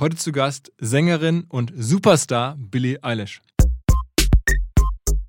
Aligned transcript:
Heute 0.00 0.16
zu 0.16 0.32
Gast 0.32 0.72
Sängerin 0.78 1.44
und 1.48 1.72
Superstar 1.76 2.56
Billie 2.58 2.98
Eilish. 3.04 3.40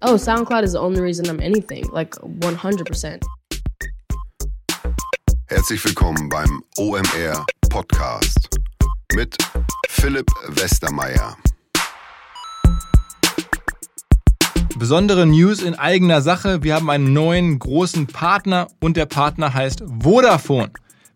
Oh, 0.01 0.17
SoundCloud 0.17 0.63
is 0.63 0.71
the 0.71 0.79
only 0.79 1.01
reason 1.01 1.27
I'm 1.27 1.39
anything, 1.39 1.87
like 1.93 2.15
100%. 2.15 3.23
Herzlich 5.45 5.85
willkommen 5.85 6.29
beim 6.29 6.63
OMR 6.79 7.45
Podcast 7.69 8.49
mit 9.13 9.37
Philipp 9.87 10.31
Westermeier. 10.47 11.37
Besondere 14.79 15.27
News 15.27 15.61
in 15.61 15.75
eigener 15.75 16.23
Sache. 16.23 16.63
Wir 16.63 16.73
haben 16.73 16.89
einen 16.89 17.13
neuen 17.13 17.59
großen 17.59 18.07
Partner 18.07 18.67
und 18.81 18.97
der 18.97 19.05
Partner 19.05 19.53
heißt 19.53 19.83
Vodafone. 20.01 20.71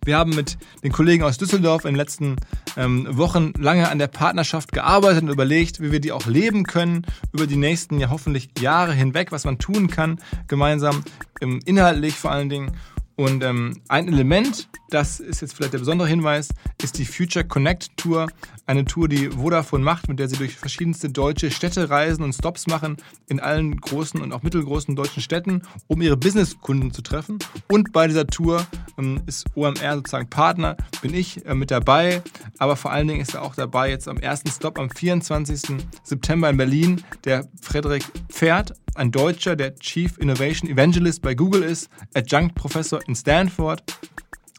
Wir 0.10 0.18
haben 0.18 0.34
mit 0.34 0.58
den 0.84 0.92
Kollegen 0.92 1.22
aus 1.22 1.38
Düsseldorf 1.38 1.86
in 1.86 1.92
den 1.92 1.98
letzten 1.98 2.38
ähm, 2.76 3.06
Wochen 3.16 3.54
lange 3.60 3.90
an 3.90 4.00
der 4.00 4.08
Partnerschaft 4.08 4.72
gearbeitet 4.72 5.22
und 5.22 5.30
überlegt, 5.30 5.82
wie 5.82 5.92
wir 5.92 6.00
die 6.00 6.12
auch 6.12 6.26
leben 6.26 6.64
können 6.64 7.06
über 7.32 7.46
die 7.46 7.58
nächsten 7.58 8.00
ja 8.00 8.10
hoffentlich 8.10 8.50
Jahre 8.60 8.92
hinweg, 8.92 9.32
was 9.32 9.46
man 9.46 9.60
tun 9.60 9.88
kann, 9.88 10.20
gemeinsam, 10.48 11.04
ähm, 11.42 11.60
inhaltlich 11.64 12.16
vor 12.16 12.32
allen 12.32 12.50
Dingen. 12.50 12.72
Und 13.18 13.44
ähm, 13.44 13.82
ein 13.88 14.08
Element, 14.08 14.68
das 14.90 15.20
ist 15.20 15.42
jetzt 15.42 15.56
vielleicht 15.56 15.74
der 15.74 15.80
besondere 15.80 16.08
Hinweis, 16.08 16.50
ist 16.82 16.98
die 16.98 17.06
Future 17.06 17.46
Connect 17.46 17.96
Tour. 17.98 18.28
Eine 18.66 18.86
Tour, 18.86 19.08
die 19.08 19.30
Vodafone 19.30 19.84
macht, 19.84 20.08
mit 20.10 20.20
der 20.20 20.28
sie 20.28 20.38
durch 20.38 20.56
verschiedenste 20.56 21.10
deutsche 21.10 21.52
Städte 21.52 21.90
reisen 21.90 22.24
und 22.24 22.34
Stops 22.34 22.68
machen 22.68 22.98
in 23.28 23.40
allen 23.40 23.80
großen 23.80 24.22
und 24.22 24.32
auch 24.32 24.44
mittelgroßen 24.44 24.96
deutschen 24.96 25.22
Städten, 25.22 25.64
um 25.88 26.02
ihre 26.02 26.18
Businesskunden 26.18 26.92
zu 26.92 27.02
treffen. 27.02 27.40
Und 27.68 27.92
bei 27.92 28.08
dieser 28.08 28.28
Tour 28.28 28.66
ähm, 28.98 29.22
ist 29.26 29.46
OMR 29.56 29.96
sozusagen 29.96 30.30
Partner, 30.30 30.78
bin 31.02 31.14
ich 31.14 31.46
äh, 31.46 31.56
mit 31.56 31.72
dabei. 31.72 32.22
Aber 32.58 32.76
vor 32.76 32.92
allen 32.92 33.08
Dingen 33.08 33.22
ist 33.22 33.34
er 33.34 33.44
auch 33.44 33.56
dabei 33.56 33.90
jetzt 33.90 34.08
am 34.08 34.18
ersten 34.18 34.50
Stop 34.50 34.80
am 34.80 34.90
24. 34.90 35.78
September 36.04 36.50
in 36.50 36.58
Berlin, 36.58 37.04
der 37.26 37.48
Frederik 37.62 38.04
Pferd, 38.30 38.74
ein 38.96 39.12
Deutscher, 39.12 39.56
der 39.56 39.76
Chief 39.76 40.18
Innovation 40.18 40.70
Evangelist 40.70 41.22
bei 41.22 41.34
Google 41.34 41.64
ist, 41.64 41.90
Adjunct 42.14 42.56
Professor 42.56 43.00
in 43.08 43.16
Stanford 43.16 43.84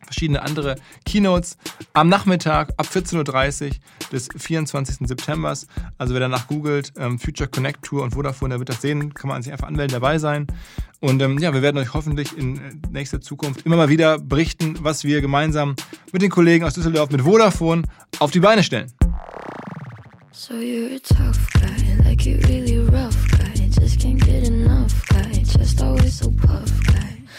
verschiedene 0.05 0.43
andere 0.43 0.77
Keynotes 1.05 1.57
am 1.93 2.09
Nachmittag 2.09 2.73
ab 2.77 2.87
14.30 2.87 3.67
Uhr 3.67 3.71
des 4.13 4.29
24. 4.37 5.09
September. 5.09 5.55
Also 5.99 6.15
wer 6.15 6.21
danach 6.21 6.47
googelt, 6.47 6.93
ähm, 6.97 7.19
Future 7.19 7.49
Connect 7.49 7.83
Tour 7.83 8.03
und 8.03 8.13
Vodafone, 8.13 8.51
der 8.51 8.59
wird 8.59 8.69
das 8.69 8.81
sehen, 8.83 9.15
kann 9.15 9.29
man 9.29 9.43
sich 9.43 9.53
einfach 9.53 9.69
anmelden, 9.69 9.93
dabei 9.93 10.19
sein. 10.19 10.47
Und 11.01 11.23
ähm, 11.23 11.39
ja, 11.39 11.55
wir 11.55 11.63
werden 11.63 11.79
euch 11.79 11.95
hoffentlich 11.95 12.37
in 12.37 12.57
äh, 12.57 12.73
nächster 12.91 13.21
Zukunft 13.21 13.65
immer 13.65 13.77
mal 13.77 13.89
wieder 13.89 14.19
berichten, 14.19 14.77
was 14.81 15.05
wir 15.05 15.21
gemeinsam 15.21 15.77
mit 16.13 16.23
den 16.23 16.31
Kollegen 16.31 16.65
aus 16.65 16.75
Düsseldorf 16.75 17.11
mit 17.11 17.23
Vodafone 17.23 17.83
auf 18.19 18.31
die 18.31 18.41
Beine 18.41 18.63
stellen. 18.63 18.93
So 20.33 20.55
you're 20.55 20.95
a 20.95 20.99
tough 20.99 21.39
guy, 21.53 22.03
like 22.05 22.25
you 22.25 22.39
really 22.49 22.79
rough 22.79 23.17
guy, 23.31 23.69
just 23.69 24.01
can't 24.01 24.19
get 24.19 24.47
enough 24.49 25.07
guy, 25.09 25.43
just 25.43 25.83
always 25.83 26.19
so. 26.19 26.31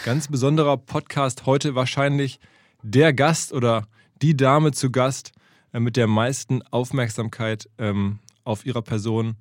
Ganz 0.04 0.26
besonderer 0.26 0.78
Podcast 0.78 1.46
heute 1.46 1.76
wahrscheinlich 1.76 2.40
der 2.82 3.12
Gast 3.12 3.52
oder 3.52 3.86
die 4.20 4.36
Dame 4.36 4.72
zu 4.72 4.90
Gast 4.90 5.30
äh, 5.72 5.78
mit 5.78 5.96
der 5.96 6.08
meisten 6.08 6.60
Aufmerksamkeit 6.72 7.68
ähm, 7.78 8.18
auf 8.42 8.66
ihrer 8.66 8.82
Person 8.82 9.36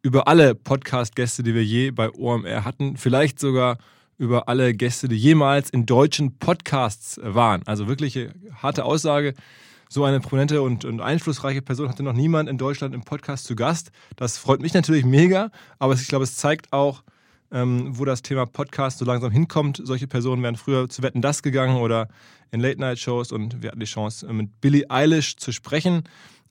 über 0.00 0.26
alle 0.26 0.54
Podcast-Gäste, 0.54 1.42
die 1.42 1.54
wir 1.54 1.62
je 1.62 1.90
bei 1.90 2.10
OMR 2.10 2.64
hatten. 2.64 2.96
Vielleicht 2.96 3.38
sogar 3.38 3.76
über 4.16 4.48
alle 4.48 4.72
Gäste, 4.72 5.06
die 5.06 5.18
jemals 5.18 5.68
in 5.68 5.84
deutschen 5.84 6.38
Podcasts 6.38 7.20
waren. 7.22 7.60
Also 7.66 7.86
wirklich 7.86 8.18
harte 8.62 8.86
Aussage. 8.86 9.34
So 9.90 10.04
eine 10.04 10.20
prominente 10.20 10.62
und, 10.62 10.86
und, 10.86 11.02
einflussreiche 11.02 11.60
Person 11.60 11.90
hatte 11.90 12.02
noch 12.02 12.14
niemand 12.14 12.48
in 12.48 12.56
Deutschland 12.56 12.94
im 12.94 13.02
Podcast 13.02 13.44
zu 13.44 13.54
Gast. 13.54 13.92
Das 14.16 14.38
freut 14.38 14.62
mich 14.62 14.72
natürlich 14.72 15.04
mega, 15.04 15.50
aber 15.78 15.92
ich 15.92 16.08
glaube, 16.08 16.24
es 16.24 16.36
zeigt 16.36 16.72
auch, 16.72 17.02
ähm, 17.56 17.98
wo 17.98 18.04
das 18.04 18.20
Thema 18.20 18.44
Podcast 18.44 18.98
so 18.98 19.06
langsam 19.06 19.30
hinkommt. 19.30 19.80
Solche 19.82 20.06
Personen 20.06 20.42
wären 20.42 20.56
früher 20.56 20.90
zu 20.90 21.02
Wetten 21.02 21.22
das 21.22 21.42
gegangen 21.42 21.78
oder 21.78 22.08
in 22.50 22.60
Late-Night-Shows 22.60 23.32
und 23.32 23.62
wir 23.62 23.70
hatten 23.70 23.80
die 23.80 23.86
Chance, 23.86 24.26
äh, 24.26 24.32
mit 24.32 24.60
Billie 24.60 24.84
Eilish 24.90 25.36
zu 25.36 25.52
sprechen. 25.52 26.04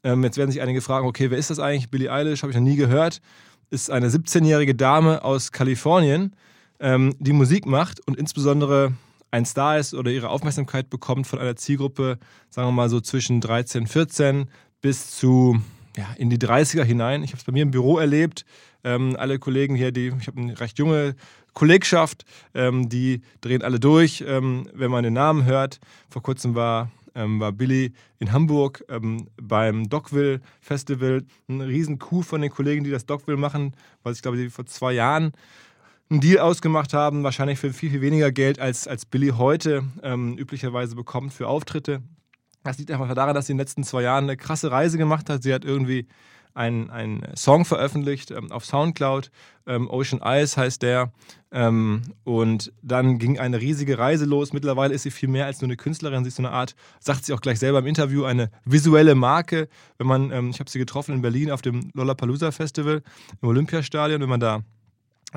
Ähm, 0.03 0.23
jetzt 0.23 0.37
werden 0.37 0.49
sich 0.49 0.61
einige 0.61 0.81
fragen, 0.81 1.07
okay, 1.07 1.29
wer 1.29 1.37
ist 1.37 1.51
das 1.51 1.59
eigentlich? 1.59 1.91
Billie 1.91 2.11
Eilish, 2.11 2.41
habe 2.41 2.51
ich 2.51 2.57
noch 2.57 2.63
nie 2.63 2.75
gehört. 2.75 3.21
Ist 3.69 3.91
eine 3.91 4.09
17-jährige 4.09 4.73
Dame 4.73 5.23
aus 5.23 5.51
Kalifornien, 5.51 6.35
ähm, 6.79 7.15
die 7.19 7.33
Musik 7.33 7.67
macht 7.67 8.05
und 8.07 8.17
insbesondere 8.17 8.93
ein 9.29 9.45
Star 9.45 9.77
ist 9.77 9.93
oder 9.93 10.09
ihre 10.09 10.29
Aufmerksamkeit 10.29 10.89
bekommt 10.89 11.27
von 11.27 11.37
einer 11.37 11.55
Zielgruppe, 11.55 12.17
sagen 12.49 12.67
wir 12.67 12.71
mal 12.71 12.89
so 12.89 12.99
zwischen 12.99 13.41
13, 13.41 13.85
14 13.85 14.49
bis 14.81 15.11
zu 15.11 15.61
ja, 15.97 16.07
in 16.17 16.29
die 16.29 16.37
30er 16.37 16.83
hinein. 16.83 17.23
Ich 17.23 17.31
habe 17.31 17.39
es 17.39 17.43
bei 17.43 17.51
mir 17.51 17.63
im 17.63 17.71
Büro 17.71 17.97
erlebt. 17.97 18.45
Ähm, 18.83 19.15
alle 19.17 19.39
Kollegen 19.39 19.75
hier, 19.75 19.91
die, 19.91 20.13
ich 20.19 20.27
habe 20.27 20.39
eine 20.39 20.59
recht 20.59 20.77
junge 20.77 21.15
Kollegschaft, 21.53 22.25
ähm, 22.53 22.89
die 22.89 23.21
drehen 23.41 23.61
alle 23.61 23.79
durch, 23.79 24.23
ähm, 24.27 24.69
wenn 24.73 24.91
man 24.91 25.03
den 25.03 25.13
Namen 25.13 25.45
hört. 25.45 25.79
Vor 26.09 26.21
kurzem 26.21 26.53
war, 26.53 26.91
ähm, 27.15 27.39
war 27.39 27.51
Billy 27.51 27.93
in 28.19 28.31
Hamburg 28.31 28.83
ähm, 28.89 29.27
beim 29.41 29.89
Dockville 29.89 30.41
Festival. 30.59 31.23
Ein 31.47 31.61
riesen 31.61 31.97
Coup 31.97 32.23
von 32.23 32.41
den 32.41 32.51
Kollegen, 32.51 32.83
die 32.83 32.91
das 32.91 33.05
Dockville 33.05 33.37
machen, 33.37 33.73
weil 34.03 34.13
ich 34.13 34.21
glaube, 34.21 34.37
die 34.37 34.49
vor 34.49 34.65
zwei 34.65 34.93
Jahren 34.93 35.31
einen 36.09 36.21
Deal 36.21 36.39
ausgemacht 36.39 36.93
haben, 36.93 37.23
wahrscheinlich 37.23 37.57
für 37.57 37.73
viel, 37.73 37.89
viel 37.89 38.01
weniger 38.01 38.31
Geld, 38.31 38.59
als, 38.59 38.87
als 38.87 39.05
Billy 39.05 39.29
heute 39.29 39.83
ähm, 40.03 40.37
üblicherweise 40.37 40.95
bekommt 40.95 41.33
für 41.33 41.47
Auftritte. 41.47 42.03
Das 42.65 42.79
liegt 42.79 42.89
einfach 42.89 43.13
daran, 43.13 43.35
dass 43.35 43.45
sie 43.45 43.51
in 43.51 43.57
den 43.57 43.61
letzten 43.61 43.83
zwei 43.83 44.01
Jahren 44.01 44.23
eine 44.23 44.37
krasse 44.37 44.71
Reise 44.71 44.97
gemacht 44.97 45.29
hat. 45.29 45.43
Sie 45.43 45.53
hat 45.53 45.63
irgendwie 45.63 46.07
einen, 46.55 46.89
einen 46.89 47.21
Song 47.35 47.63
veröffentlicht 47.63 48.31
ähm, 48.31 48.51
auf 48.51 48.65
Soundcloud. 48.65 49.29
Ähm, 49.67 49.87
Ocean 49.87 50.19
Eyes 50.21 50.57
heißt 50.57 50.81
der. 50.81 51.11
Ähm, 51.51 52.01
und 52.23 52.73
dann 52.81 53.19
ging 53.19 53.37
eine 53.37 53.61
riesige 53.61 53.99
Reise 53.99 54.25
los. 54.25 54.51
Mittlerweile 54.51 54.95
ist 54.95 55.03
sie 55.03 55.11
viel 55.11 55.29
mehr 55.29 55.45
als 55.45 55.61
nur 55.61 55.67
eine 55.67 55.77
Künstlerin. 55.77 56.23
Sie 56.23 56.29
ist 56.29 56.37
so 56.37 56.41
eine 56.41 56.51
Art, 56.51 56.75
sagt 56.99 57.25
sie 57.25 57.33
auch 57.33 57.41
gleich 57.41 57.59
selber 57.59 57.79
im 57.79 57.85
Interview, 57.85 58.23
eine 58.23 58.49
visuelle 58.63 59.13
Marke. 59.13 59.67
Wenn 59.99 60.07
man, 60.07 60.31
ähm, 60.31 60.49
ich 60.49 60.59
habe 60.59 60.69
sie 60.69 60.79
getroffen 60.79 61.13
in 61.13 61.21
Berlin 61.21 61.51
auf 61.51 61.61
dem 61.61 61.91
Lollapalooza 61.93 62.51
Festival 62.51 63.03
im 63.43 63.47
Olympiastadion. 63.47 64.21
Wenn 64.21 64.29
man 64.29 64.39
da 64.39 64.63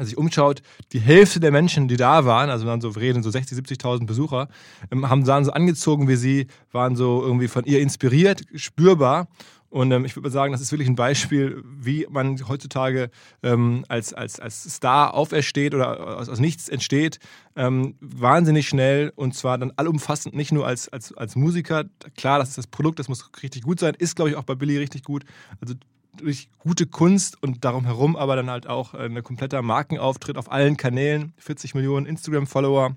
sich 0.05 0.17
umschaut, 0.17 0.63
die 0.93 1.01
Hälfte 1.01 1.41
der 1.41 1.51
Menschen, 1.51 1.89
die 1.89 1.97
da 1.97 2.25
waren, 2.25 2.51
also 2.51 2.67
waren 2.67 2.81
so 2.81 2.89
reden 2.91 3.23
so 3.23 3.31
60, 3.31 3.59
70.000 3.59 4.07
Besucher, 4.07 4.49
ähm, 4.91 5.09
haben 5.09 5.25
sahen 5.25 5.45
so 5.45 5.53
angezogen 5.53 6.09
wie 6.09 6.17
sie, 6.17 6.47
waren 6.73 6.97
so 6.97 7.23
irgendwie 7.23 7.49
von 7.49 7.65
ihr 7.65 7.81
inspiriert, 7.81 8.43
spürbar. 8.55 9.29
Und 9.71 9.93
ähm, 9.93 10.07
ich 10.07 10.17
würde 10.17 10.29
mal 10.29 10.33
sagen, 10.33 10.53
das 10.53 10.63
ist 10.63 10.73
wirklich 10.73 10.89
ein 10.89 10.95
Beispiel, 10.95 11.63
wie 11.65 12.07
man 12.09 12.49
heutzutage 12.49 13.11
ähm, 13.43 13.85
als, 13.89 14.15
als, 14.15 14.41
als 14.41 14.63
Star 14.63 15.13
aufersteht 15.13 15.75
oder 15.75 16.19
aus, 16.19 16.31
aus 16.31 16.41
nichts 16.41 16.71
entsteht. 16.71 17.19
Ähm, 17.55 17.95
wahnsinnig 18.01 18.67
schnell 18.67 19.13
und 19.15 19.35
zwar 19.35 19.59
dann 19.59 19.73
allumfassend, 19.77 20.35
nicht 20.35 20.53
nur 20.53 20.67
als, 20.67 20.89
als, 20.89 21.13
als 21.13 21.37
Musiker. 21.37 21.85
Klar, 22.17 22.39
das 22.39 22.51
ist 22.51 22.59
das 22.59 22.67
Produkt, 22.67 22.99
das 22.99 23.09
muss 23.09 23.31
richtig 23.43 23.63
gut 23.63 23.79
sein, 23.79 23.95
ist, 23.99 24.17
glaube 24.17 24.31
ich, 24.31 24.37
auch 24.37 24.45
bei 24.45 24.55
Billy 24.55 24.79
richtig 24.79 25.03
gut. 25.03 25.25
Also 25.61 25.75
durch 26.21 26.49
gute 26.59 26.87
Kunst 26.87 27.43
und 27.43 27.65
darum 27.65 27.85
herum 27.85 28.17
aber 28.17 28.37
dann 28.37 28.51
halt 28.51 28.67
auch 28.67 28.95
ein 28.95 29.23
kompletter 29.23 29.63
Markenauftritt 29.63 30.37
auf 30.37 30.51
allen 30.51 30.77
Kanälen, 30.77 31.33
40 31.39 31.75
Millionen 31.75 32.07
Instagram-Follower. 32.07 32.97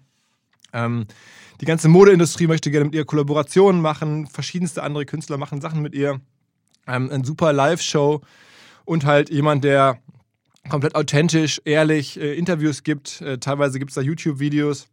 Ähm, 0.74 1.06
die 1.60 1.66
ganze 1.66 1.90
Modeindustrie 1.90 2.48
möchte 2.48 2.72
gerne 2.72 2.86
mit 2.86 2.96
ihr 2.96 3.06
Kollaborationen 3.06 3.82
machen, 3.82 4.28
verschiedenste 4.28 4.84
andere 4.84 5.06
Künstler 5.06 5.38
machen 5.38 5.62
Sachen 5.62 5.82
mit 5.82 5.94
ihr. 5.94 6.22
Ähm, 6.88 7.10
ein 7.12 7.24
super 7.24 7.54
Live-Show 7.54 8.22
und 8.86 9.06
halt 9.06 9.30
jemand, 9.30 9.64
der 9.64 10.00
komplett 10.70 10.96
authentisch, 10.96 11.62
ehrlich 11.66 12.20
äh, 12.20 12.34
Interviews 12.34 12.84
gibt. 12.84 13.22
Äh, 13.22 13.38
teilweise 13.38 13.80
gibt 13.80 13.92
es 13.92 13.96
da 13.96 14.02
YouTube-Videos, 14.02 14.88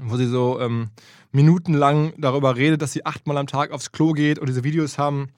wo 0.00 0.16
sie 0.16 0.26
so 0.26 0.60
ähm, 0.60 0.90
minutenlang 1.32 2.12
darüber 2.18 2.56
redet, 2.56 2.82
dass 2.82 2.92
sie 2.92 3.04
achtmal 3.04 3.36
am 3.38 3.46
Tag 3.46 3.70
aufs 3.70 3.92
Klo 3.92 4.12
geht 4.12 4.38
und 4.38 4.48
diese 4.48 4.64
Videos 4.64 4.98
haben 4.98 5.30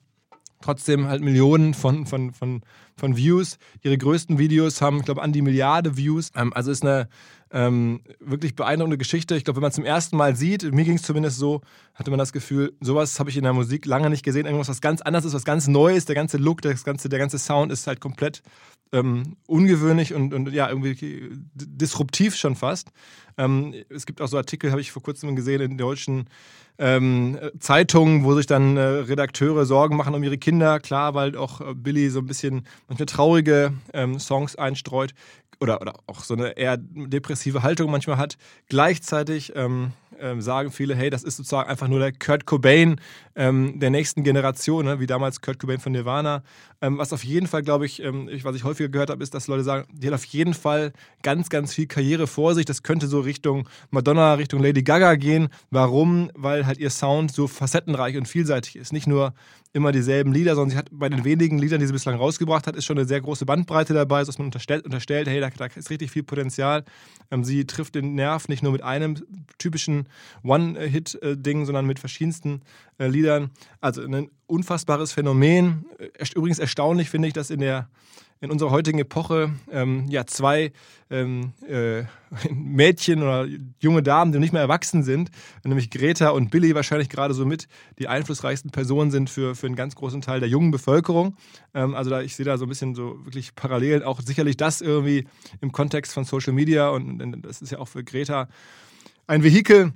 trotzdem 0.61 1.07
halt 1.07 1.21
Millionen 1.21 1.73
von, 1.73 2.05
von, 2.05 2.33
von, 2.33 2.61
von 2.99 3.17
Views. 3.17 3.57
Ihre 3.81 3.97
größten 3.97 4.37
Videos 4.37 4.81
haben, 4.81 4.99
ich 4.99 5.05
glaube, 5.05 5.21
an 5.21 5.33
die 5.33 5.41
Milliarde 5.41 5.97
Views. 5.97 6.31
Ähm, 6.35 6.53
also 6.53 6.71
ist 6.71 6.83
eine 6.83 7.09
ähm, 7.51 8.01
wirklich 8.19 8.55
beeindruckende 8.55 8.97
Geschichte. 8.97 9.35
Ich 9.35 9.43
glaube, 9.43 9.57
wenn 9.57 9.63
man 9.63 9.71
zum 9.71 9.85
ersten 9.85 10.17
Mal 10.17 10.35
sieht, 10.35 10.71
mir 10.71 10.83
ging 10.83 10.95
es 10.95 11.01
zumindest 11.01 11.37
so, 11.37 11.61
hatte 11.95 12.11
man 12.11 12.19
das 12.19 12.33
Gefühl, 12.33 12.73
sowas 12.79 13.19
habe 13.19 13.29
ich 13.29 13.37
in 13.37 13.43
der 13.43 13.53
Musik 13.53 13.85
lange 13.85 14.09
nicht 14.09 14.23
gesehen. 14.23 14.45
Irgendwas, 14.45 14.69
was 14.69 14.81
ganz 14.81 15.01
anderes 15.01 15.25
ist, 15.25 15.33
was 15.33 15.45
ganz 15.45 15.67
Neues. 15.67 16.05
Der 16.05 16.15
ganze 16.15 16.37
Look, 16.37 16.61
das 16.61 16.83
ganze, 16.83 17.09
der 17.09 17.19
ganze 17.19 17.39
Sound 17.39 17.71
ist 17.71 17.87
halt 17.87 17.99
komplett 17.99 18.43
ähm, 18.91 19.35
ungewöhnlich 19.47 20.13
und, 20.13 20.33
und 20.33 20.51
ja, 20.51 20.69
irgendwie 20.69 21.29
disruptiv 21.53 22.35
schon 22.35 22.55
fast. 22.55 22.89
Ähm, 23.37 23.73
es 23.89 24.05
gibt 24.05 24.21
auch 24.21 24.27
so 24.27 24.37
Artikel, 24.37 24.71
habe 24.71 24.81
ich 24.81 24.91
vor 24.91 25.03
kurzem 25.03 25.35
gesehen, 25.35 25.61
in 25.61 25.77
deutschen 25.77 26.27
ähm, 26.79 27.37
Zeitungen, 27.59 28.23
wo 28.23 28.33
sich 28.35 28.47
dann 28.47 28.77
äh, 28.77 28.81
Redakteure 28.81 29.65
Sorgen 29.65 29.97
machen 29.97 30.15
um 30.15 30.23
ihre 30.23 30.37
Kinder. 30.37 30.79
Klar, 30.79 31.13
weil 31.13 31.35
auch 31.35 31.61
äh, 31.61 31.73
Billy 31.75 32.09
so 32.09 32.19
ein 32.19 32.25
bisschen 32.25 32.65
manchmal 32.89 33.05
traurige 33.05 33.73
ähm, 33.93 34.19
Songs 34.19 34.55
einstreut. 34.55 35.13
Oder, 35.59 35.81
oder 35.81 35.93
auch 36.07 36.23
so 36.23 36.33
eine 36.33 36.57
eher 36.57 36.77
depressive 36.77 37.63
Haltung 37.63 37.91
manchmal 37.91 38.17
hat. 38.17 38.37
Gleichzeitig 38.67 39.53
ähm, 39.55 39.91
ähm, 40.19 40.41
sagen 40.41 40.71
viele, 40.71 40.95
hey, 40.95 41.09
das 41.09 41.23
ist 41.23 41.37
sozusagen 41.37 41.69
einfach 41.69 41.87
nur 41.87 41.99
der 41.99 42.11
Kurt 42.11 42.45
Cobain 42.45 42.99
ähm, 43.35 43.79
der 43.79 43.89
nächsten 43.89 44.23
Generation, 44.23 44.85
ne? 44.85 44.99
wie 44.99 45.07
damals 45.07 45.41
Kurt 45.41 45.59
Cobain 45.59 45.79
von 45.79 45.91
Nirvana. 45.91 46.43
Ähm, 46.81 46.97
was 46.97 47.13
auf 47.13 47.23
jeden 47.23 47.47
Fall, 47.47 47.61
glaube 47.61 47.85
ich, 47.85 48.01
ähm, 48.01 48.29
was 48.43 48.55
ich 48.55 48.63
häufiger 48.63 48.89
gehört 48.89 49.09
habe, 49.09 49.23
ist, 49.23 49.33
dass 49.33 49.47
Leute 49.47 49.63
sagen, 49.63 49.87
die 49.91 50.07
hat 50.07 50.13
auf 50.13 50.25
jeden 50.25 50.53
Fall 50.53 50.93
ganz, 51.23 51.49
ganz 51.49 51.73
viel 51.73 51.87
Karriere 51.87 52.27
vor 52.27 52.55
sich. 52.55 52.65
Das 52.65 52.83
könnte 52.83 53.07
so 53.07 53.19
Richtung 53.19 53.67
Madonna, 53.91 54.33
Richtung 54.33 54.61
Lady 54.61 54.83
Gaga 54.83 55.15
gehen. 55.15 55.49
Warum? 55.71 56.31
Weil 56.35 56.65
halt 56.65 56.77
ihr 56.77 56.89
Sound 56.89 57.31
so 57.31 57.47
facettenreich 57.47 58.17
und 58.17 58.27
vielseitig 58.27 58.75
ist. 58.75 58.93
Nicht 58.93 59.07
nur 59.07 59.33
immer 59.71 59.91
dieselben 59.91 60.33
Lieder, 60.33 60.55
sondern 60.55 60.71
sie 60.71 60.77
hat 60.77 60.87
bei 60.91 61.09
den 61.09 61.23
wenigen 61.23 61.59
Liedern, 61.59 61.79
die 61.79 61.85
sie 61.85 61.93
bislang 61.93 62.15
rausgebracht 62.15 62.65
hat, 62.65 62.75
ist 62.75 62.85
schon 62.85 62.97
eine 62.97 63.07
sehr 63.07 63.21
große 63.21 63.45
Bandbreite 63.45 63.93
dabei, 63.93 64.23
dass 64.23 64.39
man 64.39 64.45
unterstellt, 64.47 64.83
unterstellt 64.83 65.27
hey, 65.27 65.39
da, 65.39 65.48
da 65.57 65.65
ist 65.65 65.89
richtig 65.89 66.11
viel 66.11 66.23
Potenzial. 66.23 66.83
Ähm, 67.31 67.43
sie 67.43 67.65
trifft 67.65 67.95
den 67.95 68.15
Nerv 68.15 68.47
nicht 68.47 68.63
nur 68.63 68.71
mit 68.71 68.83
einem 68.83 69.15
typischen 69.57 70.07
One-Hit-Ding, 70.43 71.65
sondern 71.65 71.85
mit 71.85 71.99
verschiedensten 71.99 72.61
äh, 72.97 73.07
Liedern. 73.07 73.51
Also 73.81 74.01
ein 74.01 74.29
unfassbares 74.47 75.11
Phänomen. 75.11 75.85
Übrigens 76.35 76.59
erstaunlich 76.59 77.09
finde 77.09 77.27
ich, 77.27 77.33
dass 77.33 77.49
in 77.49 77.59
der 77.59 77.89
in 78.41 78.51
unserer 78.51 78.71
heutigen 78.71 78.99
Epoche 78.99 79.51
ähm, 79.71 80.05
ja 80.09 80.25
zwei 80.25 80.71
ähm, 81.09 81.53
äh, 81.67 82.03
Mädchen 82.51 83.21
oder 83.21 83.47
junge 83.79 84.01
Damen, 84.01 84.31
die 84.31 84.39
nicht 84.39 84.53
mehr 84.53 84.61
erwachsen 84.61 85.03
sind, 85.03 85.29
nämlich 85.63 85.89
Greta 85.89 86.29
und 86.29 86.49
Billy 86.49 86.73
wahrscheinlich 86.73 87.09
gerade 87.09 87.33
so 87.33 87.45
mit 87.45 87.67
die 87.97 88.07
einflussreichsten 88.07 88.71
Personen 88.71 89.11
sind 89.11 89.29
für, 89.29 89.55
für 89.55 89.67
einen 89.67 89.75
ganz 89.75 89.95
großen 89.95 90.21
Teil 90.21 90.39
der 90.39 90.49
jungen 90.49 90.71
Bevölkerung. 90.71 91.35
Ähm, 91.73 91.95
also 91.95 92.09
da, 92.09 92.21
ich 92.21 92.35
sehe 92.35 92.45
da 92.45 92.57
so 92.57 92.65
ein 92.65 92.69
bisschen 92.69 92.95
so 92.95 93.25
wirklich 93.25 93.55
parallel 93.55 94.03
auch 94.03 94.21
sicherlich 94.21 94.55
das 94.55 94.81
irgendwie 94.81 95.27
im 95.59 95.71
Kontext 95.71 96.13
von 96.13 96.23
Social 96.23 96.53
Media 96.53 96.89
und, 96.89 97.21
und 97.21 97.45
das 97.45 97.61
ist 97.61 97.71
ja 97.71 97.79
auch 97.79 97.87
für 97.87 98.03
Greta 98.03 98.47
ein 99.27 99.43
Vehikel, 99.43 99.93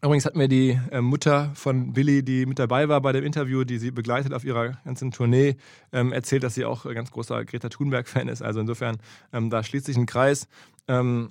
Übrigens 0.00 0.26
hat 0.26 0.36
mir 0.36 0.46
die 0.46 0.78
äh, 0.92 1.00
Mutter 1.00 1.50
von 1.54 1.92
Billy, 1.92 2.22
die 2.22 2.46
mit 2.46 2.60
dabei 2.60 2.88
war 2.88 3.00
bei 3.00 3.10
dem 3.10 3.24
Interview, 3.24 3.64
die 3.64 3.78
sie 3.78 3.90
begleitet 3.90 4.32
auf 4.32 4.44
ihrer 4.44 4.78
ganzen 4.84 5.10
Tournee, 5.10 5.56
ähm, 5.92 6.12
erzählt, 6.12 6.44
dass 6.44 6.54
sie 6.54 6.64
auch 6.64 6.86
ein 6.86 6.94
ganz 6.94 7.10
großer 7.10 7.44
Greta 7.44 7.68
Thunberg-Fan 7.68 8.28
ist. 8.28 8.40
Also 8.40 8.60
insofern, 8.60 8.98
ähm, 9.32 9.50
da 9.50 9.64
schließt 9.64 9.86
sich 9.86 9.96
ein 9.96 10.06
Kreis. 10.06 10.46
Ähm, 10.86 11.30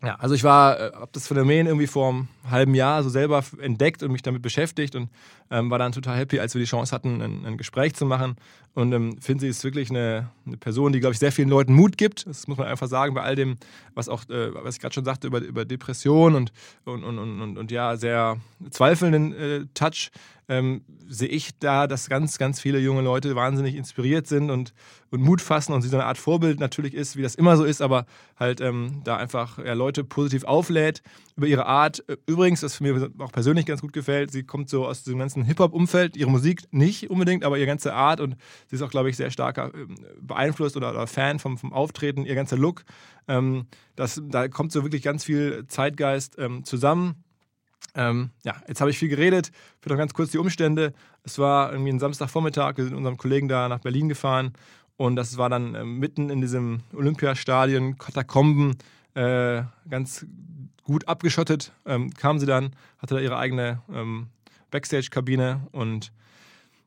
ja, 0.00 0.14
also 0.14 0.36
ich 0.36 0.44
war, 0.44 0.78
äh, 0.78 0.92
habe 0.92 1.10
das 1.10 1.26
Phänomen 1.26 1.66
irgendwie 1.66 1.88
vor 1.88 2.08
einem 2.10 2.28
halben 2.48 2.76
Jahr 2.76 3.02
so 3.02 3.08
selber 3.08 3.42
entdeckt 3.60 4.04
und 4.04 4.12
mich 4.12 4.22
damit 4.22 4.42
beschäftigt 4.42 4.94
und 4.94 5.08
ähm, 5.50 5.68
war 5.70 5.80
dann 5.80 5.90
total 5.90 6.16
happy, 6.16 6.38
als 6.38 6.54
wir 6.54 6.60
die 6.60 6.68
Chance 6.68 6.94
hatten, 6.94 7.20
ein, 7.20 7.44
ein 7.44 7.56
Gespräch 7.56 7.94
zu 7.96 8.06
machen. 8.06 8.36
Und 8.78 8.92
ähm, 8.92 9.16
finde 9.20 9.40
sie 9.40 9.48
ist 9.48 9.64
wirklich 9.64 9.90
eine, 9.90 10.30
eine 10.46 10.56
Person, 10.56 10.92
die, 10.92 11.00
glaube 11.00 11.12
ich, 11.12 11.18
sehr 11.18 11.32
vielen 11.32 11.48
Leuten 11.48 11.72
Mut 11.72 11.98
gibt. 11.98 12.28
Das 12.28 12.46
muss 12.46 12.58
man 12.58 12.68
einfach 12.68 12.86
sagen, 12.86 13.12
bei 13.12 13.22
all 13.22 13.34
dem, 13.34 13.56
was 13.94 14.08
auch, 14.08 14.22
äh, 14.30 14.54
was 14.54 14.76
ich 14.76 14.80
gerade 14.80 14.94
schon 14.94 15.04
sagte, 15.04 15.26
über, 15.26 15.40
über 15.40 15.64
Depression 15.64 16.36
und, 16.36 16.52
und, 16.84 17.02
und, 17.02 17.18
und, 17.18 17.58
und 17.58 17.70
ja, 17.72 17.96
sehr 17.96 18.36
zweifelnden 18.70 19.34
äh, 19.34 19.66
Touch 19.74 20.12
ähm, 20.48 20.82
sehe 21.06 21.28
ich 21.28 21.58
da, 21.58 21.86
dass 21.86 22.08
ganz, 22.08 22.38
ganz 22.38 22.60
viele 22.60 22.78
junge 22.78 23.02
Leute 23.02 23.36
wahnsinnig 23.36 23.74
inspiriert 23.74 24.26
sind 24.26 24.50
und, 24.50 24.72
und 25.10 25.20
Mut 25.20 25.42
fassen 25.42 25.72
und 25.72 25.82
sie 25.82 25.88
so 25.88 25.96
eine 25.96 26.06
Art 26.06 26.16
Vorbild 26.16 26.58
natürlich 26.58 26.94
ist, 26.94 27.16
wie 27.16 27.22
das 27.22 27.34
immer 27.34 27.56
so 27.56 27.64
ist, 27.64 27.82
aber 27.82 28.06
halt 28.38 28.60
ähm, 28.60 29.02
da 29.04 29.16
einfach 29.16 29.58
ja, 29.58 29.74
Leute 29.74 30.04
positiv 30.04 30.44
auflädt 30.44 31.02
über 31.36 31.46
ihre 31.46 31.66
Art. 31.66 32.02
Übrigens, 32.26 32.62
was 32.62 32.80
mir 32.80 33.10
auch 33.18 33.32
persönlich 33.32 33.66
ganz 33.66 33.82
gut 33.82 33.92
gefällt, 33.92 34.30
sie 34.30 34.42
kommt 34.42 34.70
so 34.70 34.86
aus 34.86 35.04
diesem 35.04 35.18
ganzen 35.18 35.44
Hip-Hop-Umfeld, 35.44 36.16
ihre 36.16 36.30
Musik 36.30 36.62
nicht 36.70 37.10
unbedingt, 37.10 37.44
aber 37.44 37.58
ihre 37.58 37.66
ganze 37.66 37.92
Art 37.92 38.20
und 38.20 38.36
sie 38.68 38.76
ist 38.76 38.82
auch, 38.82 38.90
glaube 38.90 39.10
ich, 39.10 39.16
sehr 39.16 39.30
stark 39.30 39.58
äh, 39.58 39.70
beeinflusst 40.20 40.76
oder, 40.76 40.90
oder 40.90 41.06
Fan 41.06 41.38
vom, 41.38 41.58
vom 41.58 41.72
Auftreten, 41.72 42.24
ihr 42.24 42.34
ganzer 42.34 42.56
Look. 42.56 42.84
Ähm, 43.26 43.66
das, 43.96 44.22
da 44.24 44.48
kommt 44.48 44.72
so 44.72 44.82
wirklich 44.84 45.02
ganz 45.02 45.24
viel 45.24 45.66
Zeitgeist 45.66 46.38
ähm, 46.38 46.64
zusammen. 46.64 47.24
Ähm, 47.94 48.30
ja, 48.44 48.54
jetzt 48.68 48.80
habe 48.80 48.90
ich 48.90 48.98
viel 48.98 49.08
geredet. 49.08 49.50
Für 49.80 49.88
noch 49.88 49.96
ganz 49.96 50.14
kurz 50.14 50.30
die 50.30 50.38
Umstände. 50.38 50.92
Es 51.24 51.38
war 51.38 51.72
irgendwie 51.72 51.92
ein 51.92 51.98
Samstagvormittag. 51.98 52.76
Wir 52.76 52.84
sind 52.84 52.92
mit 52.92 52.98
unserem 52.98 53.16
Kollegen 53.16 53.48
da 53.48 53.68
nach 53.68 53.80
Berlin 53.80 54.08
gefahren. 54.08 54.52
Und 54.96 55.16
das 55.16 55.38
war 55.38 55.48
dann 55.48 55.74
äh, 55.74 55.84
mitten 55.84 56.28
in 56.28 56.40
diesem 56.40 56.80
Olympiastadion, 56.92 57.98
Katakomben, 57.98 58.76
äh, 59.14 59.62
ganz 59.88 60.26
gut 60.84 61.08
abgeschottet. 61.08 61.72
Ähm, 61.86 62.10
kam 62.14 62.38
sie 62.38 62.46
dann, 62.46 62.74
hatte 62.98 63.14
da 63.14 63.20
ihre 63.20 63.38
eigene 63.38 63.82
ähm, 63.92 64.28
Backstage-Kabine 64.70 65.66
und 65.72 66.12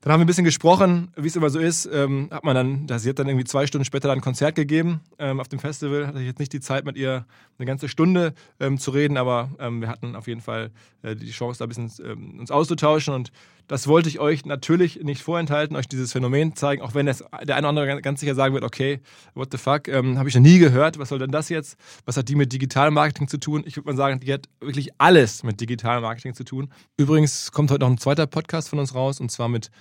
dann 0.01 0.11
haben 0.11 0.19
wir 0.19 0.25
ein 0.25 0.27
bisschen 0.27 0.45
gesprochen, 0.45 1.13
wie 1.15 1.27
es 1.27 1.35
immer 1.35 1.51
so 1.51 1.59
ist. 1.59 1.85
Ähm, 1.85 2.29
hat 2.31 2.43
man 2.43 2.55
dann, 2.55 2.87
da 2.87 2.97
sie 2.97 3.09
hat 3.09 3.19
dann 3.19 3.27
irgendwie 3.27 3.45
zwei 3.45 3.67
Stunden 3.67 3.85
später 3.85 4.07
dann 4.07 4.17
ein 4.17 4.21
Konzert 4.21 4.55
gegeben 4.55 5.01
ähm, 5.19 5.39
auf 5.39 5.47
dem 5.47 5.59
Festival. 5.59 6.07
Hatte 6.07 6.19
ich 6.19 6.25
jetzt 6.25 6.39
nicht 6.39 6.53
die 6.53 6.59
Zeit, 6.59 6.85
mit 6.85 6.97
ihr 6.97 7.25
eine 7.59 7.67
ganze 7.67 7.87
Stunde 7.87 8.33
ähm, 8.59 8.79
zu 8.79 8.89
reden, 8.91 9.17
aber 9.17 9.51
ähm, 9.59 9.79
wir 9.79 9.87
hatten 9.87 10.15
auf 10.15 10.27
jeden 10.27 10.41
Fall 10.41 10.71
äh, 11.03 11.15
die 11.15 11.29
Chance, 11.29 11.59
da 11.59 11.65
ein 11.65 11.69
bisschen 11.69 11.91
ähm, 12.03 12.39
uns 12.39 12.49
auszutauschen. 12.49 13.13
Und 13.13 13.31
das 13.71 13.87
wollte 13.87 14.09
ich 14.09 14.19
euch 14.19 14.45
natürlich 14.45 15.01
nicht 15.01 15.21
vorenthalten, 15.21 15.77
euch 15.77 15.87
dieses 15.87 16.11
Phänomen 16.11 16.57
zeigen, 16.57 16.81
auch 16.81 16.93
wenn 16.93 17.05
das, 17.05 17.23
der 17.41 17.55
eine 17.55 17.69
oder 17.69 17.83
andere 17.83 18.01
ganz 18.01 18.19
sicher 18.19 18.35
sagen 18.35 18.53
wird, 18.53 18.65
okay, 18.65 18.99
what 19.33 19.47
the 19.49 19.57
fuck, 19.57 19.87
ähm, 19.87 20.19
habe 20.19 20.27
ich 20.27 20.35
noch 20.35 20.41
nie 20.41 20.59
gehört, 20.59 20.99
was 20.99 21.07
soll 21.07 21.19
denn 21.19 21.31
das 21.31 21.47
jetzt? 21.47 21.77
Was 22.03 22.17
hat 22.17 22.27
die 22.27 22.35
mit 22.35 22.51
Digitalmarketing 22.51 23.29
zu 23.29 23.37
tun? 23.37 23.63
Ich 23.65 23.77
würde 23.77 23.87
mal 23.87 23.95
sagen, 23.95 24.19
die 24.19 24.33
hat 24.33 24.49
wirklich 24.59 24.89
alles 24.97 25.43
mit 25.43 25.61
Digitalmarketing 25.61 26.33
zu 26.33 26.43
tun. 26.43 26.67
Übrigens 26.97 27.53
kommt 27.53 27.71
heute 27.71 27.85
noch 27.85 27.91
ein 27.91 27.97
zweiter 27.97 28.27
Podcast 28.27 28.67
von 28.67 28.77
uns 28.77 28.93
raus, 28.93 29.21
und 29.21 29.31
zwar 29.31 29.47
mit 29.47 29.71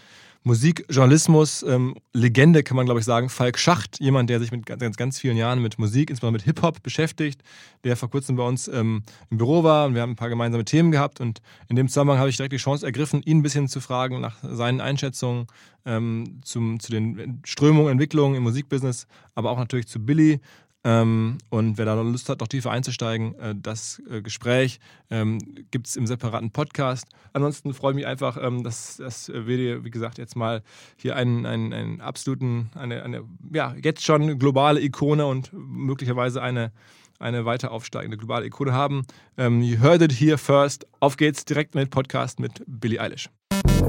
Musikjournalismus, 0.42 1.62
ähm, 1.64 1.94
Legende 2.14 2.62
kann 2.62 2.76
man 2.76 2.86
glaube 2.86 3.00
ich 3.00 3.06
sagen, 3.06 3.28
Falk 3.28 3.58
Schacht, 3.58 4.00
jemand, 4.00 4.30
der 4.30 4.40
sich 4.40 4.50
mit 4.50 4.64
ganz, 4.64 4.80
ganz, 4.80 4.96
ganz 4.96 5.18
vielen 5.18 5.36
Jahren 5.36 5.60
mit 5.60 5.78
Musik, 5.78 6.08
insbesondere 6.08 6.40
mit 6.40 6.44
Hip-Hop 6.44 6.82
beschäftigt, 6.82 7.42
der 7.84 7.94
vor 7.96 8.08
kurzem 8.08 8.36
bei 8.36 8.42
uns 8.42 8.66
ähm, 8.68 9.02
im 9.28 9.36
Büro 9.36 9.64
war 9.64 9.86
und 9.86 9.94
wir 9.94 10.00
haben 10.00 10.12
ein 10.12 10.16
paar 10.16 10.30
gemeinsame 10.30 10.64
Themen 10.64 10.92
gehabt 10.92 11.20
und 11.20 11.42
in 11.68 11.76
dem 11.76 11.88
Zusammenhang 11.88 12.18
habe 12.18 12.30
ich 12.30 12.36
direkt 12.36 12.54
die 12.54 12.58
Chance 12.58 12.86
ergriffen, 12.86 13.22
ihn 13.22 13.38
ein 13.38 13.42
bisschen 13.42 13.68
zu 13.68 13.80
fragen 13.80 14.20
nach 14.20 14.38
seinen 14.42 14.80
Einschätzungen 14.80 15.46
ähm, 15.84 16.40
zum, 16.42 16.80
zu 16.80 16.90
den 16.90 17.42
Strömungen, 17.44 17.92
Entwicklungen 17.92 18.34
im 18.34 18.42
Musikbusiness, 18.42 19.06
aber 19.34 19.50
auch 19.50 19.58
natürlich 19.58 19.88
zu 19.88 20.00
Billy, 20.00 20.40
ähm, 20.82 21.38
und 21.50 21.76
wer 21.76 21.84
da 21.84 21.94
Lust 22.00 22.28
hat, 22.30 22.40
noch 22.40 22.48
tiefer 22.48 22.70
einzusteigen, 22.70 23.34
äh, 23.38 23.54
das 23.54 24.02
äh, 24.10 24.22
Gespräch 24.22 24.80
ähm, 25.10 25.38
gibt 25.70 25.88
es 25.88 25.96
im 25.96 26.06
separaten 26.06 26.50
Podcast. 26.52 27.06
Ansonsten 27.34 27.74
freue 27.74 27.92
ich 27.92 27.96
mich 27.96 28.06
einfach, 28.06 28.38
ähm, 28.40 28.64
dass, 28.64 28.96
dass 28.96 29.28
wir, 29.28 29.84
wie 29.84 29.90
gesagt, 29.90 30.16
jetzt 30.16 30.36
mal 30.36 30.62
hier 30.96 31.16
einen, 31.16 31.44
einen, 31.44 31.74
einen 31.74 32.00
absoluten, 32.00 32.70
eine, 32.74 33.02
eine, 33.02 33.24
ja, 33.52 33.74
jetzt 33.82 34.04
schon 34.04 34.38
globale 34.38 34.80
Ikone 34.80 35.26
und 35.26 35.50
möglicherweise 35.52 36.40
eine, 36.40 36.72
eine 37.18 37.44
weiter 37.44 37.72
aufsteigende 37.72 38.16
globale 38.16 38.46
Ikone 38.46 38.72
haben. 38.72 39.02
Ähm, 39.36 39.60
you 39.60 39.78
heard 39.80 40.00
it 40.00 40.12
here 40.12 40.38
first. 40.38 40.86
Auf 41.00 41.18
geht's 41.18 41.44
direkt 41.44 41.74
mit 41.74 41.90
Podcast 41.90 42.40
mit 42.40 42.62
Billie 42.66 42.98
Eilish. 42.98 43.28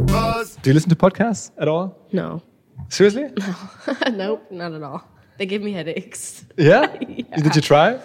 Was? 0.08 0.56
Do 0.58 0.72
you 0.72 0.74
listen 0.74 0.90
to 0.90 0.96
podcasts 0.96 1.54
at 1.58 1.70
all? 1.70 1.96
No. 2.12 2.42
Seriously? 2.90 3.30
No. 3.38 4.12
nope, 4.12 4.42
not 4.52 4.74
at 4.74 4.84
all. 4.84 5.11
They 5.42 5.48
give 5.48 5.64
me 5.64 5.72
headaches. 5.72 6.46
Yeah? 6.56 6.96
yeah? 7.10 7.36
Did 7.36 7.56
you 7.56 7.64
try? 7.64 8.00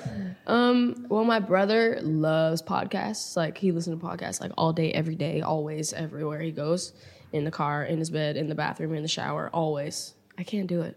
Um, 0.46 1.04
well, 1.10 1.22
my 1.22 1.38
brother 1.38 1.98
loves 2.00 2.62
podcasts. 2.62 3.36
Like 3.36 3.58
he 3.58 3.72
listens 3.72 4.00
to 4.00 4.06
podcasts 4.06 4.40
like 4.40 4.52
all 4.56 4.72
day, 4.72 4.90
every 4.92 5.16
day, 5.16 5.42
always, 5.42 5.92
everywhere 5.92 6.40
he 6.40 6.50
goes. 6.50 6.94
In 7.34 7.44
the 7.44 7.50
car, 7.50 7.84
in 7.84 7.98
his 7.98 8.08
bed, 8.08 8.38
in 8.38 8.48
the 8.48 8.54
bathroom, 8.54 8.94
in 8.94 9.02
the 9.02 9.08
shower, 9.08 9.50
always. 9.52 10.14
I 10.38 10.44
can't 10.44 10.66
do 10.66 10.80
it. 10.80 10.96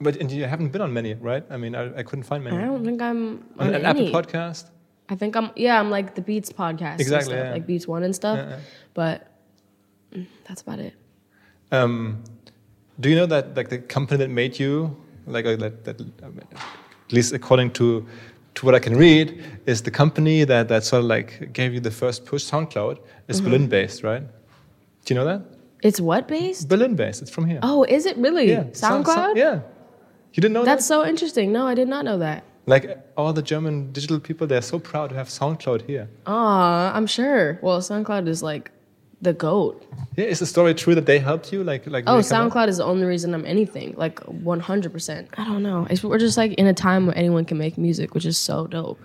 But 0.00 0.16
and 0.16 0.32
you 0.32 0.46
haven't 0.46 0.70
been 0.70 0.80
on 0.80 0.90
many, 0.90 1.12
right? 1.12 1.44
I 1.50 1.58
mean, 1.58 1.74
I, 1.74 1.98
I 1.98 2.02
couldn't 2.02 2.22
find 2.22 2.42
many. 2.42 2.56
I 2.56 2.62
don't 2.62 2.82
think 2.82 3.02
I'm 3.02 3.44
on, 3.58 3.68
on 3.68 3.74
an. 3.74 3.84
Apple 3.84 4.06
podcast. 4.06 4.70
I 5.10 5.16
think 5.16 5.36
I'm 5.36 5.50
yeah, 5.54 5.78
I'm 5.78 5.90
like 5.90 6.14
the 6.14 6.22
Beats 6.22 6.50
podcast. 6.50 6.98
Exactly, 6.98 7.34
stuff, 7.34 7.44
yeah. 7.44 7.52
like 7.52 7.66
Beats 7.66 7.86
One 7.86 8.04
and 8.04 8.14
stuff. 8.14 8.38
Yeah, 8.38 8.48
yeah. 8.48 8.58
But 8.94 9.30
mm, 10.14 10.26
that's 10.48 10.62
about 10.62 10.78
it. 10.78 10.94
Um, 11.70 12.24
do 12.98 13.10
you 13.10 13.16
know 13.16 13.26
that 13.26 13.54
like 13.54 13.68
the 13.68 13.80
company 13.80 14.16
that 14.16 14.30
made 14.30 14.58
you 14.58 14.96
like 15.26 15.46
uh, 15.46 15.56
that, 15.56 15.84
that 15.84 16.00
at 16.00 17.12
least 17.12 17.32
according 17.32 17.72
to 17.72 18.06
to 18.54 18.66
what 18.66 18.74
I 18.74 18.78
can 18.78 18.96
read, 18.96 19.42
is 19.66 19.82
the 19.82 19.90
company 19.90 20.44
that, 20.44 20.68
that 20.68 20.84
sort 20.84 21.00
of 21.02 21.06
like 21.06 21.52
gave 21.52 21.74
you 21.74 21.80
the 21.80 21.90
first 21.90 22.24
push. 22.24 22.44
SoundCloud 22.44 22.98
is 23.26 23.40
Mm-hmm. 23.40 23.44
Berlin 23.50 23.66
based, 23.68 24.04
right? 24.04 24.22
Do 25.04 25.14
you 25.14 25.16
know 25.18 25.24
that? 25.24 25.42
It's 25.82 26.00
what 26.00 26.28
based? 26.28 26.68
Berlin 26.68 26.94
based. 26.94 27.20
It's 27.20 27.30
from 27.32 27.46
here. 27.46 27.58
Oh, 27.62 27.82
is 27.84 28.06
it 28.06 28.16
really? 28.16 28.48
yeah. 28.48 28.64
SoundCloud? 28.64 29.32
so- 29.32 29.34
yeah. 29.34 29.60
You 30.34 30.40
didn't 30.40 30.52
know 30.52 30.60
that. 30.64 30.66
That's 30.76 30.88
that? 30.88 30.94
so 30.94 31.06
interesting. 31.06 31.52
No, 31.52 31.66
I 31.66 31.74
did 31.74 31.88
not 31.88 32.04
know 32.04 32.18
that. 32.18 32.44
Like 32.66 32.98
all 33.16 33.32
the 33.32 33.42
German 33.42 33.92
digital 33.92 34.18
people, 34.20 34.46
they're 34.46 34.62
so 34.62 34.78
proud 34.78 35.10
to 35.10 35.16
have 35.16 35.28
SoundCloud 35.28 35.82
here. 35.86 36.08
Ah, 36.26 36.92
I'm 36.94 37.06
sure. 37.06 37.58
Well, 37.62 37.80
SoundCloud 37.80 38.26
is 38.28 38.42
like 38.42 38.70
the 39.24 39.32
goat. 39.32 39.84
Yeah, 40.16 40.26
is 40.26 40.38
the 40.38 40.46
story 40.46 40.74
true 40.74 40.94
that 40.94 41.06
they 41.06 41.18
helped 41.18 41.52
you? 41.52 41.64
Like, 41.64 41.86
like 41.86 42.04
Oh, 42.06 42.14
when 42.14 42.22
you 42.24 42.28
come 42.28 42.46
out? 42.46 42.52
SoundCloud 42.52 42.68
is 42.68 42.76
the 42.76 42.84
only 42.84 43.04
reason 43.06 43.34
I'm 43.34 43.44
anything. 43.46 43.94
Like 43.96 44.20
100%. 44.20 45.26
I 45.36 45.44
don't 45.44 45.62
know. 45.62 45.86
It's, 45.90 46.02
we're 46.04 46.18
just 46.18 46.36
like 46.36 46.52
in 46.54 46.66
a 46.66 46.74
time 46.74 47.06
where 47.06 47.16
anyone 47.18 47.44
can 47.44 47.58
make 47.58 47.76
music, 47.78 48.14
which 48.14 48.26
is 48.26 48.38
so 48.38 48.66
dope. 48.66 49.00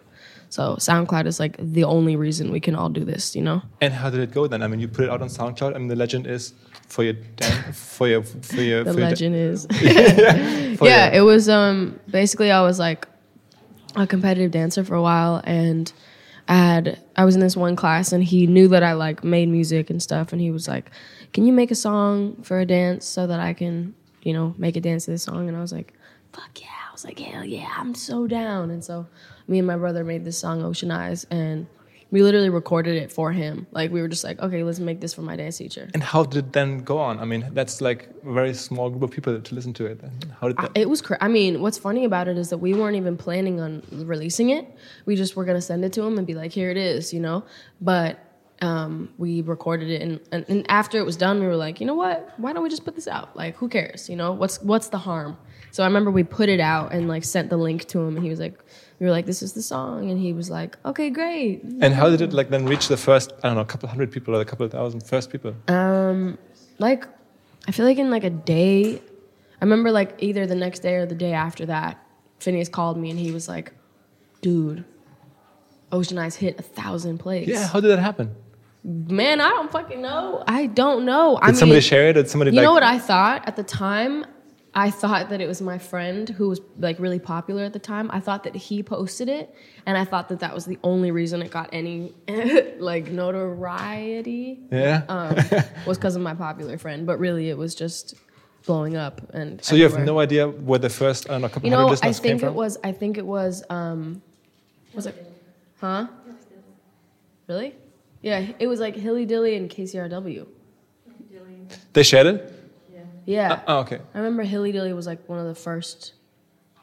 So 0.50 0.76
SoundCloud 0.78 1.26
is 1.28 1.40
like 1.40 1.56
the 1.60 1.84
only 1.84 2.16
reason 2.16 2.52
we 2.52 2.60
can 2.60 2.76
all 2.76 2.90
do 2.90 3.04
this, 3.06 3.36
you 3.36 3.42
know? 3.42 3.62
And 3.82 3.94
how 3.94 4.10
did 4.10 4.20
it 4.22 4.32
go 4.32 4.48
then? 4.48 4.62
I 4.64 4.68
mean, 4.68 4.80
you 4.80 4.88
put 4.88 5.06
it 5.06 5.10
out 5.12 5.22
on 5.22 5.30
SoundCloud. 5.30 5.76
I 5.76 5.78
mean, 5.78 5.88
the 5.90 5.96
legend 5.96 6.26
is 6.28 6.54
for 6.88 7.04
your 7.04 7.14
dan- 7.14 7.74
for 7.74 8.08
your 8.08 8.24
for 8.24 8.62
your 8.62 8.84
The 8.84 8.94
for 8.94 9.00
your 9.00 9.10
da- 9.10 9.10
legend 9.10 9.36
is. 9.36 9.66
for 10.80 10.86
yeah, 10.86 11.14
your- 11.14 11.22
it 11.22 11.26
was 11.26 11.48
um 11.50 12.00
basically 12.10 12.52
I 12.52 12.62
was 12.62 12.80
like 12.80 13.08
a 13.96 14.06
competitive 14.08 14.52
dancer 14.52 14.84
for 14.84 14.96
a 14.96 15.02
while, 15.02 15.42
and 15.44 15.92
I 16.50 16.56
had 16.56 17.00
I 17.16 17.26
was 17.26 17.36
in 17.36 17.42
this 17.42 17.56
one 17.56 17.76
class, 17.76 18.12
and 18.12 18.24
he 18.24 18.48
knew 18.48 18.68
that 18.70 18.82
I 18.82 18.94
like 18.94 19.24
made 19.24 19.48
music 19.50 19.90
and 19.92 20.02
stuff, 20.02 20.34
and 20.34 20.42
he 20.42 20.50
was 20.50 20.68
like, 20.68 20.90
"Can 21.32 21.46
you 21.46 21.54
make 21.54 21.70
a 21.70 21.76
song 21.76 22.42
for 22.42 22.60
a 22.60 22.66
dance 22.66 23.06
so 23.06 23.28
that 23.28 23.40
I 23.40 23.54
can, 23.54 23.94
you 24.24 24.34
know, 24.34 24.56
make 24.58 24.76
a 24.76 24.82
dance 24.82 25.06
to 25.06 25.12
this 25.12 25.24
song?" 25.24 25.48
And 25.48 25.56
I 25.56 25.62
was 25.62 25.72
like, 25.72 25.94
"Fuck 26.34 26.60
yeah!" 26.60 26.68
I 26.90 26.92
was 26.92 27.06
like, 27.06 27.20
"Hell 27.20 27.46
yeah, 27.46 27.70
I'm 27.78 27.94
so 27.94 28.26
down!" 28.26 28.72
And 28.72 28.84
so 28.84 29.06
me 29.48 29.60
and 29.60 29.68
my 29.68 29.78
brother 29.78 30.04
made 30.04 30.26
this 30.26 30.40
song, 30.40 30.64
Ocean 30.64 30.90
Eyes, 30.90 31.24
and 31.30 31.68
we 32.12 32.24
literally 32.24 32.50
recorded 32.50 32.96
it 32.96 33.12
for 33.12 33.32
him. 33.32 33.68
Like 33.72 33.92
we 33.92 34.02
were 34.02 34.08
just 34.08 34.24
like, 34.24 34.40
okay, 34.40 34.64
let's 34.64 34.80
make 34.80 35.00
this 35.00 35.14
for 35.14 35.22
my 35.22 35.36
dance 35.36 35.58
teacher. 35.58 35.90
And 35.94 36.02
how 36.02 36.24
did 36.24 36.46
it 36.46 36.54
then 36.54 36.80
go 36.80 36.98
on? 36.98 37.20
I 37.20 37.26
mean, 37.26 37.50
that's 37.54 37.82
like 37.82 38.10
a 38.26 38.34
very 38.34 38.54
small 38.54 38.90
group 38.90 39.04
of 39.04 39.12
people 39.12 39.40
to 39.40 39.56
listen 39.56 39.74
to 39.74 39.86
it. 39.86 40.02
How 40.40 40.48
did 40.48 40.58
that? 40.58 40.72
It 40.76 40.90
was. 40.90 41.02
Cra- 41.02 41.18
I 41.22 41.28
mean, 41.28 41.62
what's 41.62 41.78
funny 41.78 42.06
about 42.06 42.28
it 42.28 42.38
is 42.38 42.50
that 42.50 42.58
we 42.58 42.74
weren't 42.74 42.96
even 42.96 43.16
planning 43.16 43.60
on 43.60 43.84
releasing 43.92 44.50
it. 44.50 44.66
We 45.06 45.16
just 45.16 45.36
were 45.36 45.46
gonna 45.46 45.62
send 45.62 45.86
it 45.86 45.94
to 45.94 46.02
him 46.04 46.18
and 46.18 46.26
be 46.26 46.34
like, 46.34 46.52
here 46.52 46.72
it 46.72 46.78
is, 46.78 47.14
you 47.14 47.20
know. 47.20 47.44
But 47.80 48.20
um, 48.62 49.14
we 49.18 49.42
recorded 49.42 49.90
it, 49.90 50.02
and, 50.02 50.20
and, 50.32 50.46
and 50.50 50.66
after 50.70 50.98
it 50.98 51.06
was 51.06 51.16
done, 51.16 51.40
we 51.40 51.46
were 51.46 51.56
like, 51.56 51.80
you 51.80 51.86
know 51.86 51.94
what? 51.94 52.34
Why 52.38 52.54
don't 52.54 52.64
we 52.64 52.70
just 52.70 52.84
put 52.86 52.96
this 52.96 53.08
out? 53.08 53.36
Like, 53.36 53.56
who 53.56 53.70
cares? 53.70 54.10
You 54.10 54.16
know, 54.16 54.32
what's 54.34 54.62
what's 54.62 54.90
the 54.90 54.98
harm? 54.98 55.38
So 55.72 55.84
I 55.84 55.86
remember 55.86 56.12
we 56.12 56.24
put 56.24 56.50
it 56.50 56.60
out 56.60 56.92
and 56.92 57.08
like 57.08 57.24
sent 57.24 57.50
the 57.50 57.58
link 57.58 57.86
to 57.90 58.00
him, 58.00 58.16
and 58.16 58.24
he 58.24 58.30
was 58.30 58.40
like, 58.40 58.58
we 59.00 59.06
were 59.06 59.12
like, 59.12 59.26
this 59.26 59.42
is 59.42 59.54
the 59.54 59.62
song, 59.62 60.10
and 60.10 60.20
he 60.20 60.34
was 60.34 60.50
like, 60.50 60.78
okay, 60.86 61.10
great. 61.10 61.64
And 61.82 61.94
how 61.94 62.10
did 62.10 62.22
it 62.22 62.34
like 62.34 62.50
then 62.50 62.66
reach 62.66 62.88
the 62.88 62.98
first? 62.98 63.34
I 63.44 63.48
don't 63.48 63.56
know, 63.56 63.62
a 63.62 63.66
couple 63.66 63.88
hundred 63.90 64.12
people 64.12 64.36
or 64.36 64.42
a 64.42 64.46
couple 64.46 64.66
of 64.66 64.72
thousand 64.72 65.02
first 65.02 65.32
people. 65.32 65.56
Um, 65.68 66.38
like, 66.80 67.06
I 67.68 67.72
feel 67.72 67.86
like 67.86 67.98
in 67.98 68.10
like 68.10 68.24
a 68.24 68.30
day, 68.30 69.02
I 69.62 69.66
remember 69.66 69.92
like 69.92 70.16
either 70.20 70.46
the 70.46 70.56
next 70.56 70.80
day 70.80 70.96
or 70.96 71.06
the 71.06 71.16
day 71.16 71.34
after 71.34 71.66
that, 71.68 72.04
Finneas 72.40 72.72
called 72.72 72.98
me 72.98 73.10
and 73.10 73.20
he 73.20 73.32
was 73.32 73.48
like, 73.48 73.74
dude, 74.42 74.86
Ocean 75.92 76.18
Eyes 76.18 76.36
hit 76.36 76.60
a 76.60 76.64
thousand 76.64 77.18
plays. 77.20 77.48
Yeah, 77.48 77.68
how 77.68 77.80
did 77.80 77.90
that 77.90 78.00
happen? 78.00 78.36
Man, 78.84 79.42
I 79.42 79.50
don't 79.50 79.72
fucking 79.72 80.02
know. 80.02 80.44
I 80.48 80.68
don't 80.68 81.04
know. 81.06 81.36
Did 81.36 81.44
I 81.44 81.48
mean, 81.48 81.56
somebody 81.56 81.82
share 81.82 82.08
it? 82.10 82.14
Did 82.14 82.30
somebody 82.30 82.52
you 82.52 82.58
like? 82.58 82.64
know 82.64 82.72
what 82.72 82.84
I 82.84 82.98
thought 82.98 83.46
at 83.46 83.58
the 83.58 83.64
time? 83.64 84.26
I 84.74 84.92
thought 84.92 85.30
that 85.30 85.42
it 85.42 85.48
was 85.48 85.62
my 85.62 85.80
friend 85.80 86.30
who 86.30 86.48
was 86.50 86.62
like 86.78 87.00
really 87.00 87.18
popular 87.20 87.64
at 87.64 87.74
the 87.74 87.80
time. 87.80 88.10
I 88.12 88.20
thought 88.20 88.44
that 88.44 88.56
he 88.56 88.84
posted 88.84 89.28
it, 89.28 89.54
and 89.86 89.98
I 89.98 90.06
thought 90.06 90.30
that 90.30 90.40
that 90.42 90.54
was 90.54 90.66
the 90.66 90.78
only 90.84 91.10
reason 91.12 91.42
it 91.42 91.50
got 91.50 91.70
any 91.74 92.14
like 92.78 93.10
notoriety. 93.10 94.60
yeah. 94.72 95.04
Um, 95.10 95.36
was 95.88 95.98
because 95.98 96.16
of 96.16 96.22
my 96.22 96.36
popular 96.36 96.78
friend, 96.78 97.08
but 97.08 97.20
really 97.20 97.50
it 97.50 97.58
was 97.58 97.74
just 97.74 98.14
blowing 98.66 98.96
up 98.96 99.22
and. 99.34 99.64
so 99.64 99.76
you 99.76 99.84
have 99.84 100.00
no 100.00 100.20
idea 100.20 100.48
where 100.48 100.78
the 100.80 100.90
first 100.90 101.28
I 101.30 101.34
don't 101.34 101.42
know, 101.42 101.48
a 101.48 101.50
couple 101.50 101.68
You 101.70 101.76
hundred 101.76 101.84
know, 101.84 101.88
I 101.88 101.92
listeners 101.92 102.20
came 102.20 102.30
think 102.32 102.40
from. 102.42 102.50
it 102.50 102.56
was. 102.56 102.78
I 102.84 102.92
think 102.92 103.18
it 103.18 103.26
was. 103.26 103.64
Um, 103.70 104.22
was 104.94 105.06
it? 105.08 105.16
Huh? 105.80 106.08
Really? 107.48 107.76
Yeah, 108.22 108.46
it 108.60 108.68
was 108.68 108.80
like 108.80 108.96
Hillydilly 108.96 109.58
and 109.58 109.70
KCRW. 109.70 110.46
They 111.94 112.04
shared 112.04 112.28
it. 112.28 112.54
Yeah. 113.26 113.54
Uh, 113.54 113.60
oh, 113.68 113.78
okay. 113.80 114.00
I 114.14 114.18
remember 114.18 114.44
Hillydilly 114.46 114.96
was 114.96 115.08
like 115.08 115.28
one 115.30 115.40
of 115.40 115.46
the 115.46 115.56
first, 115.56 116.14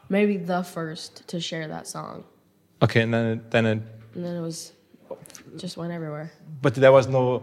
maybe 0.09 0.37
the 0.37 0.62
first 0.62 1.26
to 1.28 1.40
share 1.40 1.69
that 1.69 1.87
song. 1.87 2.25
Okay, 2.83 3.00
and 3.02 3.12
then 3.14 3.26
it, 3.26 3.50
then 3.50 3.66
it, 3.66 3.78
And 4.14 4.25
then 4.25 4.37
it 4.37 4.40
was 4.40 4.73
just 5.57 5.76
went 5.76 5.93
everywhere. 5.93 6.31
but 6.62 6.75
there 6.75 6.93
was 6.93 7.07
no 7.07 7.43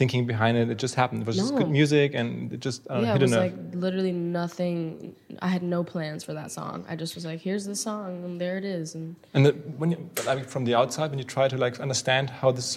thinking 0.00 0.24
behind 0.24 0.56
it. 0.56 0.70
It 0.70 0.78
just 0.78 0.94
happened. 0.94 1.20
It 1.24 1.26
was 1.26 1.36
just 1.36 1.54
good 1.60 1.72
music, 1.80 2.08
and 2.14 2.50
it 2.54 2.60
just 2.68 2.80
I 2.88 2.94
don't 2.94 3.02
know, 3.02 3.08
yeah, 3.08 3.16
it 3.16 3.22
was 3.26 3.30
nerve. 3.32 3.42
like 3.46 3.56
literally 3.86 4.12
nothing. 4.12 5.14
I 5.46 5.48
had 5.56 5.62
no 5.62 5.80
plans 5.92 6.24
for 6.24 6.32
that 6.40 6.50
song. 6.58 6.76
I 6.88 6.94
just 7.02 7.14
was 7.16 7.24
like, 7.30 7.40
here's 7.48 7.66
the 7.72 7.78
song, 7.88 8.08
and 8.24 8.40
there 8.42 8.56
it 8.56 8.64
is. 8.64 8.94
And 8.96 9.14
And 9.34 9.44
the, 9.44 9.52
when 9.80 9.88
you, 9.92 9.98
but 10.14 10.26
I 10.26 10.34
mean, 10.36 10.46
from 10.54 10.64
the 10.64 10.74
outside, 10.80 11.10
when 11.10 11.18
you 11.22 11.28
try 11.38 11.46
to 11.54 11.58
like 11.64 11.74
understand 11.86 12.30
how 12.40 12.48
this 12.58 12.70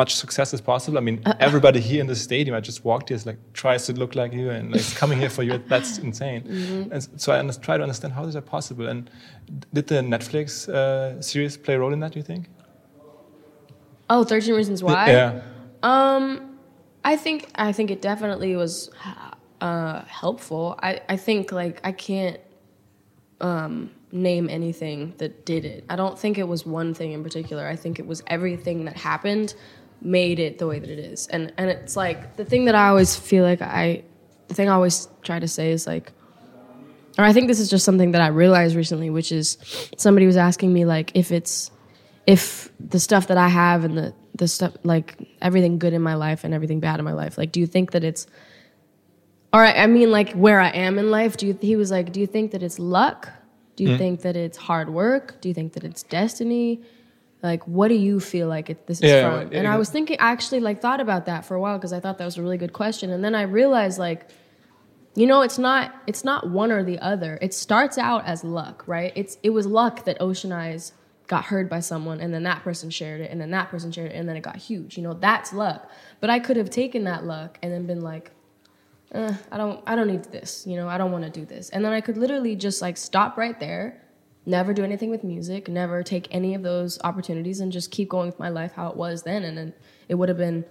much 0.00 0.10
success 0.22 0.48
is 0.56 0.60
possible, 0.72 0.98
I 1.02 1.04
mean, 1.08 1.18
Uh, 1.24 1.48
everybody 1.48 1.80
here 1.90 2.00
in 2.04 2.08
the 2.14 2.20
stadium, 2.28 2.54
I 2.60 2.62
just 2.70 2.80
walked 2.90 3.06
here, 3.10 3.18
is 3.20 3.26
like 3.30 3.38
tries 3.62 3.82
to 3.86 3.92
look 4.02 4.12
like 4.20 4.32
you 4.40 4.46
and 4.56 4.64
like 4.74 4.88
coming 5.02 5.18
here 5.24 5.32
for 5.36 5.44
you. 5.48 5.54
That's 5.72 5.98
insane. 6.08 6.40
Mm-hmm. 6.42 6.92
And 6.92 7.00
so 7.22 7.28
I 7.32 7.38
try 7.68 7.76
to 7.80 7.84
understand 7.88 8.10
how 8.16 8.24
is 8.30 8.34
that 8.34 8.46
possible. 8.56 8.86
And 8.92 9.00
did 9.76 9.86
the 9.86 10.00
Netflix 10.14 10.48
uh, 10.68 11.22
series 11.30 11.56
play 11.64 11.74
a 11.74 11.78
role 11.78 11.92
in 11.96 12.00
that? 12.00 12.12
Do 12.14 12.18
you 12.18 12.26
think? 12.32 12.44
oh, 14.10 14.24
13 14.24 14.54
Reasons 14.54 14.82
Why. 14.82 15.10
Yeah. 15.10 15.40
Um, 15.82 16.53
I 17.04 17.16
think 17.16 17.50
I 17.54 17.72
think 17.72 17.90
it 17.90 18.00
definitely 18.00 18.56
was 18.56 18.90
uh, 19.60 20.04
helpful. 20.04 20.78
I, 20.82 21.00
I 21.08 21.16
think 21.16 21.52
like 21.52 21.80
I 21.84 21.92
can't 21.92 22.40
um, 23.40 23.90
name 24.10 24.48
anything 24.48 25.14
that 25.18 25.44
did 25.44 25.64
it. 25.64 25.84
I 25.90 25.96
don't 25.96 26.18
think 26.18 26.38
it 26.38 26.48
was 26.48 26.64
one 26.64 26.94
thing 26.94 27.12
in 27.12 27.22
particular. 27.22 27.66
I 27.66 27.76
think 27.76 27.98
it 27.98 28.06
was 28.06 28.22
everything 28.26 28.86
that 28.86 28.96
happened 28.96 29.54
made 30.00 30.38
it 30.38 30.58
the 30.58 30.66
way 30.66 30.78
that 30.78 30.88
it 30.88 30.98
is. 30.98 31.26
And 31.28 31.52
and 31.58 31.70
it's 31.70 31.96
like 31.96 32.36
the 32.36 32.44
thing 32.44 32.64
that 32.66 32.74
I 32.74 32.88
always 32.88 33.16
feel 33.16 33.44
like 33.44 33.60
I 33.60 34.04
the 34.48 34.54
thing 34.54 34.68
I 34.68 34.72
always 34.72 35.08
try 35.22 35.38
to 35.38 35.48
say 35.48 35.72
is 35.72 35.86
like 35.86 36.12
or 37.16 37.24
I 37.24 37.32
think 37.32 37.46
this 37.46 37.60
is 37.60 37.70
just 37.70 37.84
something 37.84 38.10
that 38.12 38.20
I 38.20 38.26
realized 38.28 38.74
recently, 38.74 39.08
which 39.08 39.30
is 39.30 39.56
somebody 39.96 40.26
was 40.26 40.36
asking 40.36 40.72
me 40.72 40.84
like 40.84 41.12
if 41.14 41.30
it's 41.30 41.70
if 42.26 42.70
the 42.80 42.98
stuff 42.98 43.28
that 43.28 43.38
I 43.38 43.48
have 43.48 43.84
and 43.84 43.96
the 43.96 44.14
the 44.34 44.48
stuff 44.48 44.76
like 44.82 45.16
everything 45.40 45.78
good 45.78 45.92
in 45.92 46.02
my 46.02 46.14
life 46.14 46.44
and 46.44 46.52
everything 46.52 46.80
bad 46.80 46.98
in 46.98 47.04
my 47.04 47.12
life, 47.12 47.38
like 47.38 47.52
do 47.52 47.60
you 47.60 47.66
think 47.66 47.92
that 47.92 48.04
it's 48.04 48.26
all 49.52 49.60
right, 49.60 49.76
I 49.78 49.86
mean 49.86 50.10
like 50.10 50.32
where 50.32 50.58
I 50.58 50.70
am 50.70 50.98
in 50.98 51.10
life, 51.10 51.36
do 51.36 51.46
you 51.46 51.58
he 51.60 51.76
was 51.76 51.90
like, 51.90 52.12
Do 52.12 52.20
you 52.20 52.26
think 52.26 52.50
that 52.52 52.62
it's 52.62 52.78
luck? 52.78 53.30
Do 53.76 53.84
you 53.84 53.92
hmm. 53.92 53.98
think 53.98 54.22
that 54.22 54.36
it's 54.36 54.56
hard 54.56 54.90
work? 54.90 55.40
Do 55.40 55.48
you 55.48 55.54
think 55.54 55.74
that 55.74 55.84
it's 55.84 56.02
destiny? 56.02 56.82
Like 57.42 57.66
what 57.68 57.88
do 57.88 57.94
you 57.94 58.18
feel 58.18 58.48
like 58.48 58.70
it, 58.70 58.86
this 58.86 58.98
is 59.00 59.10
Yeah, 59.10 59.30
from? 59.30 59.52
yeah, 59.52 59.58
and 59.58 59.64
yeah. 59.64 59.74
I 59.74 59.76
was 59.76 59.90
thinking 59.90 60.18
I 60.18 60.32
actually 60.32 60.60
like 60.60 60.80
thought 60.80 61.00
about 61.00 61.26
that 61.26 61.44
for 61.44 61.54
a 61.54 61.60
while 61.60 61.78
because 61.78 61.92
I 61.92 62.00
thought 62.00 62.18
that 62.18 62.24
was 62.24 62.36
a 62.36 62.42
really 62.42 62.56
good 62.56 62.72
question. 62.72 63.10
And 63.10 63.22
then 63.22 63.34
I 63.34 63.42
realized 63.42 63.98
like 63.98 64.28
you 65.14 65.26
know 65.26 65.42
it's 65.42 65.58
not 65.58 65.94
it's 66.06 66.24
not 66.24 66.50
one 66.50 66.72
or 66.72 66.82
the 66.82 66.98
other 66.98 67.38
it 67.40 67.54
starts 67.54 67.98
out 67.98 68.24
as 68.26 68.42
luck 68.42 68.82
right 68.86 69.12
it's 69.14 69.38
it 69.42 69.50
was 69.50 69.66
luck 69.66 70.04
that 70.04 70.16
ocean 70.20 70.52
eyes 70.52 70.92
got 71.26 71.44
heard 71.44 71.68
by 71.70 71.80
someone 71.80 72.20
and 72.20 72.34
then 72.34 72.42
that 72.42 72.62
person 72.62 72.90
shared 72.90 73.20
it 73.20 73.30
and 73.30 73.40
then 73.40 73.50
that 73.50 73.70
person 73.70 73.90
shared 73.90 74.12
it 74.12 74.14
and 74.14 74.28
then 74.28 74.36
it 74.36 74.42
got 74.42 74.56
huge 74.56 74.96
you 74.96 75.02
know 75.02 75.14
that's 75.14 75.52
luck. 75.52 75.90
But 76.20 76.30
i 76.30 76.38
could 76.38 76.56
have 76.56 76.70
taken 76.70 77.04
that 77.04 77.24
luck 77.24 77.58
and 77.62 77.72
then 77.72 77.86
been 77.86 78.02
like 78.02 78.30
eh, 79.12 79.34
i 79.50 79.56
don't 79.56 79.82
i 79.86 79.94
don't 79.94 80.08
need 80.08 80.24
this 80.24 80.66
you 80.66 80.76
know 80.76 80.88
i 80.88 80.98
don't 80.98 81.12
want 81.12 81.24
to 81.24 81.30
do 81.30 81.44
this. 81.44 81.70
And 81.70 81.84
then 81.84 81.92
i 81.92 82.00
could 82.00 82.16
literally 82.16 82.56
just 82.56 82.82
like 82.82 82.96
stop 82.96 83.36
right 83.36 83.58
there 83.58 84.00
never 84.46 84.74
do 84.74 84.84
anything 84.84 85.10
with 85.10 85.24
music 85.24 85.68
never 85.68 86.02
take 86.02 86.28
any 86.30 86.54
of 86.54 86.62
those 86.62 86.98
opportunities 87.02 87.60
and 87.60 87.72
just 87.72 87.90
keep 87.90 88.08
going 88.08 88.26
with 88.26 88.38
my 88.38 88.50
life 88.50 88.72
how 88.72 88.88
it 88.88 88.96
was 88.96 89.22
then 89.22 89.44
and 89.44 89.56
then 89.56 89.72
it 90.08 90.16
would 90.16 90.28
have 90.28 90.38
been 90.38 90.64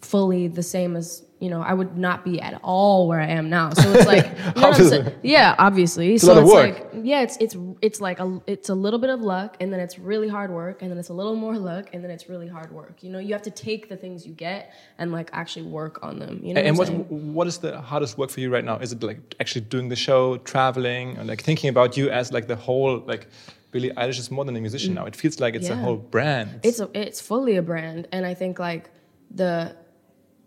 fully 0.00 0.48
the 0.48 0.62
same 0.62 0.96
as 0.96 1.24
you 1.42 1.50
know 1.52 1.60
I 1.70 1.74
would 1.78 1.92
not 2.06 2.18
be 2.28 2.34
at 2.48 2.54
all 2.72 2.98
where 3.08 3.20
I 3.20 3.30
am 3.40 3.46
now. 3.58 3.66
So 3.80 3.84
it's 3.92 4.06
like 4.14 4.26
you 4.56 4.62
know 4.62 4.68
Obviously. 4.68 5.00
Yeah, 5.34 5.48
obviously. 5.68 6.08
a 6.14 6.18
so 6.18 6.32
it's 6.42 6.50
work. 6.52 6.74
like 6.78 6.78
yeah, 7.10 7.20
it's 7.26 7.36
it's 7.44 7.56
it's 7.86 8.00
like 8.06 8.18
a 8.26 8.28
it's 8.46 8.68
a 8.68 8.74
little 8.84 9.00
bit 9.04 9.10
of 9.16 9.20
luck 9.34 9.50
and 9.60 9.68
then 9.72 9.80
it's 9.86 9.96
really 10.10 10.28
hard 10.36 10.50
work 10.62 10.76
and 10.82 10.88
then 10.90 10.98
it's 11.02 11.08
a 11.14 11.16
little 11.20 11.36
more 11.46 11.56
luck 11.70 11.84
and 11.92 11.98
then 12.04 12.10
it's 12.16 12.26
really 12.32 12.48
hard 12.56 12.70
work. 12.80 12.94
You 13.04 13.10
know, 13.12 13.18
you 13.26 13.32
have 13.36 13.46
to 13.50 13.54
take 13.68 13.82
the 13.92 13.96
things 14.04 14.18
you 14.28 14.34
get 14.48 14.60
and 14.98 15.06
like 15.18 15.28
actually 15.40 15.66
work 15.80 15.94
on 16.06 16.18
them. 16.22 16.34
You 16.46 16.52
know 16.54 16.60
and 16.68 16.78
what 16.78 16.88
what 16.90 17.10
what 17.38 17.46
is 17.52 17.56
the 17.66 17.72
hardest 17.90 18.12
work 18.18 18.30
for 18.34 18.40
you 18.40 18.48
right 18.56 18.64
now? 18.70 18.76
Is 18.84 18.90
it 18.94 19.02
like 19.10 19.20
actually 19.42 19.64
doing 19.74 19.88
the 19.94 20.00
show, 20.08 20.22
traveling, 20.52 21.18
or 21.18 21.24
like 21.32 21.42
thinking 21.48 21.68
about 21.74 21.96
you 21.98 22.06
as 22.20 22.32
like 22.36 22.46
the 22.54 22.56
whole 22.66 22.92
like 23.12 23.26
Billie 23.72 23.90
Eilish 24.00 24.18
is 24.24 24.30
more 24.30 24.44
than 24.44 24.54
a 24.56 24.60
musician 24.60 24.92
now. 24.94 25.06
It 25.06 25.16
feels 25.22 25.40
like 25.40 25.54
it's 25.58 25.68
a 25.70 25.72
Mm. 25.72 25.82
Whole 25.86 25.96
brand. 26.14 26.48
it's 26.62 26.80
a, 26.84 26.88
it's 26.94 27.20
fully 27.30 27.54
a 27.56 27.62
brand 27.70 28.00
and 28.14 28.22
i 28.32 28.34
think 28.40 28.58
like 28.58 28.84
the 29.40 29.74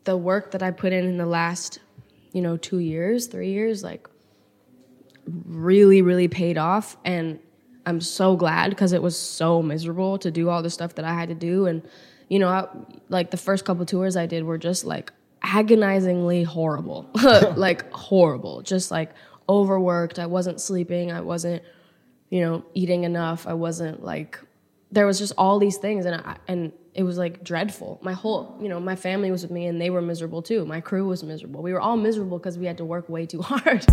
the 0.05 0.15
work 0.15 0.51
that 0.51 0.63
i 0.63 0.71
put 0.71 0.93
in 0.93 1.05
in 1.05 1.17
the 1.17 1.25
last 1.25 1.79
you 2.31 2.41
know 2.41 2.57
two 2.57 2.79
years 2.79 3.27
three 3.27 3.51
years 3.51 3.83
like 3.83 4.07
really 5.45 6.01
really 6.01 6.27
paid 6.27 6.57
off. 6.57 6.97
And 7.03 7.39
i'm 7.85 8.01
so 8.01 8.35
glad 8.35 8.69
because 8.69 8.93
it 8.93 9.01
was 9.01 9.17
so 9.17 9.61
miserable 9.61 10.17
to 10.19 10.31
do 10.31 10.49
all 10.49 10.61
the 10.61 10.69
stuff 10.69 10.95
that 10.95 11.05
i 11.05 11.13
had 11.13 11.29
to 11.29 11.35
do. 11.35 11.65
And 11.65 11.81
you 12.29 12.39
know 12.39 12.49
I, 12.49 12.67
like 13.09 13.31
the 13.31 13.37
first 13.37 13.65
couple 13.65 13.85
tours 13.85 14.15
i 14.15 14.25
did 14.25 14.43
were 14.43 14.57
just 14.57 14.85
like 14.85 15.11
agonizingly 15.41 16.43
horrible. 16.43 17.09
Like 17.55 17.91
horrible. 17.91 18.61
Just 18.63 18.89
like 18.89 19.11
overworked. 19.47 20.17
I 20.17 20.25
wasn't 20.25 20.59
sleeping. 20.59 21.11
I 21.11 21.21
wasn't 21.21 21.61
you 22.29 22.41
know, 22.41 22.65
eating 22.73 23.03
enough. 23.03 23.47
I 23.47 23.53
wasn't 23.53 24.03
like 24.03 24.39
there 24.95 25.05
was 25.05 25.19
just 25.19 25.33
all 25.37 25.59
these 25.59 25.77
things 25.77 26.05
and 26.05 26.15
I, 26.15 26.37
and 26.47 26.71
it 26.93 27.03
was 27.03 27.17
like 27.17 27.43
dreadful. 27.43 27.99
My 28.01 28.13
whole, 28.13 28.57
you 28.61 28.69
know, 28.69 28.79
my 28.79 28.95
family 28.95 29.29
was 29.29 29.41
with 29.41 29.51
me 29.51 29.65
and 29.67 29.79
they 29.79 29.89
were 29.89 30.01
miserable 30.01 30.41
too. 30.41 30.65
My 30.65 30.79
crew 30.79 31.05
was 31.05 31.21
miserable. 31.21 31.61
We 31.61 31.73
were 31.73 31.81
all 31.81 31.97
miserable 31.97 32.37
because 32.39 32.57
we 32.57 32.65
had 32.65 32.77
to 32.77 32.85
work 32.85 33.09
way 33.09 33.25
too 33.25 33.41
hard. 33.51 33.85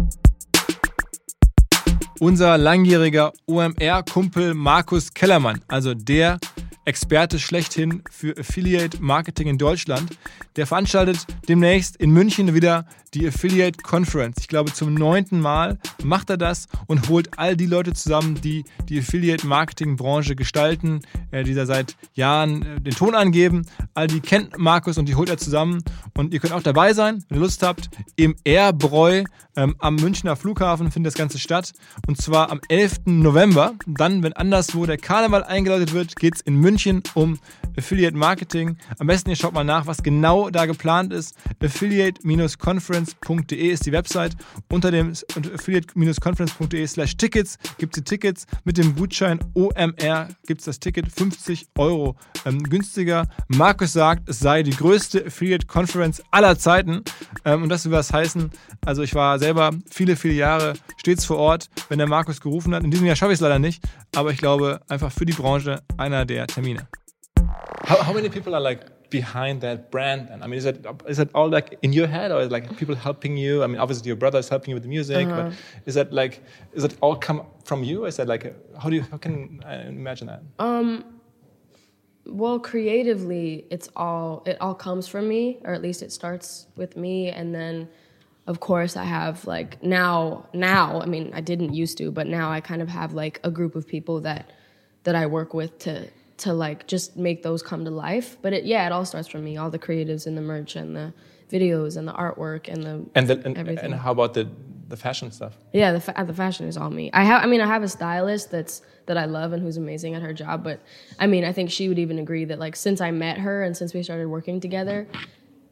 Unser 2.21 2.57
langjähriger 2.57 3.33
OMR-Kumpel 3.49 4.55
Markus 4.55 5.11
Kellermann, 5.11 5.61
also 5.69 5.93
der, 5.93 6.39
Experte 6.85 7.39
schlechthin 7.39 8.03
für 8.11 8.37
Affiliate 8.37 9.03
Marketing 9.03 9.47
in 9.47 9.59
Deutschland. 9.59 10.19
Der 10.57 10.67
veranstaltet 10.67 11.27
demnächst 11.49 11.97
in 11.97 12.11
München 12.11 12.55
wieder 12.55 12.87
die 13.15 13.27
Affiliate 13.27 13.83
Conference. 13.83 14.39
Ich 14.41 14.49
glaube, 14.49 14.73
zum 14.73 14.95
neunten 14.95 15.41
Mal 15.41 15.79
macht 16.03 16.31
er 16.31 16.37
das 16.37 16.67
und 16.87 17.09
holt 17.09 17.39
all 17.39 17.57
die 17.57 17.67
Leute 17.67 17.93
zusammen, 17.93 18.41
die 18.41 18.65
die 18.89 18.99
Affiliate 18.99 19.47
Marketing 19.47 19.97
Branche 19.97 20.35
gestalten, 20.35 21.03
äh, 21.31 21.45
die 21.45 21.55
da 21.55 21.67
seit 21.67 21.97
Jahren 22.15 22.63
äh, 22.63 22.81
den 22.81 22.95
Ton 22.95 23.15
angeben. 23.15 23.67
All 23.95 24.07
die 24.07 24.21
kennt 24.21 24.59
Markus 24.59 24.99
und 24.99 25.07
die 25.07 25.15
holt 25.15 25.29
er 25.29 25.39
zusammen. 25.39 25.85
Und 26.17 26.33
ihr 26.33 26.41
könnt 26.41 26.53
auch 26.53 26.63
dabei 26.63 26.95
sein, 26.95 27.25
wenn 27.29 27.39
ihr 27.39 27.43
Lust 27.43 27.63
habt. 27.63 27.91
Im 28.17 28.35
Airbräu 28.45 29.25
ähm, 29.57 29.75
am 29.79 29.97
Münchner 29.97 30.37
Flughafen 30.37 30.91
findet 30.91 31.13
das 31.13 31.19
Ganze 31.19 31.39
statt. 31.39 31.73
Und 32.07 32.21
zwar 32.21 32.51
am 32.51 32.61
11. 32.69 33.01
November. 33.07 33.75
Dann, 33.87 34.23
wenn 34.23 34.33
anderswo 34.33 34.87
der 34.87 34.99
Karneval 34.99 35.45
eingeläutet 35.45 35.93
wird, 35.93 36.17
geht 36.17 36.37
es 36.37 36.41
in 36.41 36.57
München 36.57 37.03
um 37.15 37.39
Affiliate 37.77 38.17
Marketing. 38.17 38.79
Am 38.99 39.07
besten 39.07 39.31
ihr 39.31 39.37
schaut 39.37 39.55
mal 39.55 39.63
nach, 39.65 39.87
was 39.87 40.03
genau 40.03 40.51
da 40.51 40.67
geplant 40.67 41.13
ist. 41.13 41.37
Affiliate-conference.de 41.63 43.69
ist 43.69 43.87
die 43.87 43.93
Website. 43.93 44.37
Unter 44.71 44.91
dem 44.91 45.11
affiliate-conference.de 45.11 46.87
slash 46.87 47.17
Tickets 47.17 47.59
gibt 47.79 47.97
es 47.97 48.03
die 48.03 48.09
Tickets. 48.09 48.47
Mit 48.65 48.77
dem 48.79 48.97
Gutschein 48.97 49.39
OMR 49.55 50.29
gibt 50.47 50.61
es 50.61 50.67
das 50.67 50.81
Ticket 50.81 51.11
50 51.11 51.69
Euro 51.79 52.17
ähm, 52.45 52.63
günstiger. 52.63 53.29
Markus 53.49 53.93
sagt, 53.93 54.29
es 54.29 54.39
sei 54.39 54.63
die 54.63 54.77
größte 54.77 55.27
Affiliate 55.27 55.67
Conference 55.67 56.23
aller 56.31 56.59
Zeiten. 56.59 57.03
Ähm, 57.45 57.65
und 57.65 57.69
das 57.69 57.85
will 57.85 57.93
was 57.93 58.13
heißen. 58.13 58.51
Also 58.85 59.03
ich 59.03 59.15
war 59.15 59.39
selber 59.39 59.71
viele, 59.91 60.17
viele 60.17 60.35
Jahre 60.35 60.75
stets 60.97 61.25
vor 61.25 61.39
Ort, 61.39 61.69
wenn 61.89 61.99
der 61.99 62.09
Markus 62.09 62.41
gerufen 62.41 62.75
hat. 62.75 62.85
In 62.85 62.91
diesem 62.91 63.07
Jahr 63.07 63.17
schaffe 63.17 63.33
ich 63.33 63.37
es 63.37 63.41
leider 63.41 63.59
nicht, 63.59 63.85
aber 64.15 64.33
ich 64.33 64.39
glaube 64.39 64.81
einfach 64.89 65.13
für 65.13 65.27
die 65.27 65.33
Branche 65.33 65.83
einer 65.97 66.25
der 66.25 66.47
Termine. 66.47 66.89
How, 67.85 68.03
how 68.03 68.13
many 68.13 68.29
people 68.29 68.55
are 68.55 68.61
like 68.61 69.11
behind 69.11 69.61
that 69.61 69.91
brand? 69.91 70.29
And 70.31 70.43
I 70.43 70.47
mean, 70.47 70.59
is 70.59 70.65
it 70.65 70.87
is 71.07 71.19
it 71.19 71.31
all 71.35 71.49
like 71.49 71.79
in 71.83 71.93
your 71.93 72.07
head, 72.07 72.31
or 72.33 72.41
is 72.41 72.51
like 72.51 72.77
people 72.77 72.95
helping 72.95 73.37
you? 73.37 73.63
I 73.63 73.67
mean, 73.67 73.79
obviously 73.79 74.07
your 74.07 74.17
brother 74.17 74.39
is 74.39 74.49
helping 74.49 74.71
you 74.71 74.77
with 74.77 74.85
the 74.85 74.89
music, 74.89 75.27
Uh-huh. 75.27 75.51
but 75.51 75.53
is 75.87 75.95
that 75.95 76.13
like 76.13 76.43
is 76.73 76.85
it 76.85 76.97
all 77.01 77.17
come 77.17 77.43
from 77.65 77.85
you? 77.85 78.05
Is 78.07 78.17
that 78.17 78.29
like 78.29 78.55
how 78.81 78.89
do 78.89 78.97
you 78.97 79.03
how 79.11 79.19
can 79.19 79.63
I 79.67 79.75
imagine 79.83 80.27
that? 80.29 80.43
Um, 80.59 81.05
well, 82.25 82.59
creatively, 82.61 83.67
it's 83.71 83.89
all 83.97 84.43
it 84.47 84.57
all 84.61 84.75
comes 84.75 85.09
from 85.09 85.29
me, 85.29 85.59
or 85.65 85.75
at 85.75 85.83
least 85.83 86.03
it 86.03 86.13
starts 86.13 86.67
with 86.77 86.97
me, 86.97 87.31
and 87.31 87.53
then, 87.55 87.89
of 88.47 88.61
course, 88.61 88.97
I 88.97 89.05
have 89.05 89.45
like 89.47 89.83
now 89.83 90.47
now. 90.55 91.01
I 91.01 91.07
mean, 91.07 91.33
I 91.35 91.41
didn't 91.41 91.75
used 91.75 91.99
to, 91.99 92.11
but 92.13 92.27
now 92.29 92.51
I 92.51 92.61
kind 92.61 92.81
of 92.81 92.89
have 92.89 93.13
like 93.13 93.41
a 93.43 93.51
group 93.51 93.75
of 93.75 93.87
people 93.87 94.21
that 94.21 94.51
that 95.03 95.17
I 95.17 95.27
work 95.27 95.53
with 95.53 95.79
to 95.81 96.09
to 96.39 96.53
like 96.53 96.87
just 96.87 97.17
make 97.17 97.43
those 97.43 97.63
come 97.63 97.85
to 97.85 97.91
life. 97.91 98.37
But 98.43 98.53
it, 98.53 98.65
yeah, 98.65 98.87
it 98.87 98.93
all 98.93 99.05
starts 99.05 99.29
from 99.29 99.45
me. 99.45 99.57
All 99.57 99.71
the 99.71 99.79
creatives 99.79 100.27
and 100.27 100.37
the 100.37 100.43
merch 100.43 100.77
and 100.77 100.97
the 100.97 101.13
videos 101.51 101.97
and 101.97 102.09
the 102.09 102.13
artwork 102.13 102.69
and 102.69 102.83
the 102.83 103.05
And 103.15 103.29
the, 103.29 103.43
and, 103.45 103.57
everything. 103.59 103.93
and 103.93 103.95
how 103.95 104.13
about 104.13 104.35
the 104.35 104.49
the 104.89 104.97
fashion 104.97 105.31
stuff? 105.31 105.57
Yeah, 105.73 105.93
the 105.93 106.01
fa- 106.01 106.25
the 106.27 106.35
fashion 106.35 106.67
is 106.67 106.77
all 106.77 106.91
me. 106.91 107.11
I 107.15 107.25
have, 107.25 107.43
I 107.43 107.47
mean, 107.47 107.63
I 107.63 107.67
have 107.67 107.83
a 107.83 107.89
stylist 107.89 108.51
that's 108.51 108.83
that 109.07 109.17
I 109.17 109.25
love 109.25 109.53
and 109.55 109.63
who's 109.63 109.79
amazing 109.79 110.15
at 110.15 110.21
her 110.23 110.35
job. 110.35 110.63
But 110.63 110.81
I 111.19 111.27
mean, 111.27 111.45
I 111.45 111.53
think 111.53 111.71
she 111.71 111.89
would 111.89 111.99
even 111.99 112.19
agree 112.19 112.45
that 112.47 112.59
like 112.59 112.77
since 112.77 113.01
I 113.01 113.11
met 113.11 113.39
her 113.39 113.63
and 113.63 113.75
since 113.77 113.95
we 113.95 114.03
started 114.03 114.29
working 114.29 114.61
together, 114.61 115.09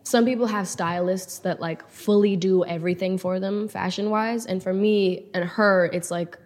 some 0.05 0.25
people 0.25 0.47
have 0.47 0.67
stylists 0.67 1.39
that 1.41 1.61
like 1.61 1.87
fully 1.91 2.35
do 2.37 2.65
everything 2.65 3.19
for 3.19 3.39
them 3.39 3.69
fashion 3.69 4.09
wise, 4.11 4.47
and 4.47 4.63
for 4.63 4.73
me 4.73 5.27
and 5.35 5.45
her, 5.45 5.91
it's 5.93 6.11
like 6.11 6.39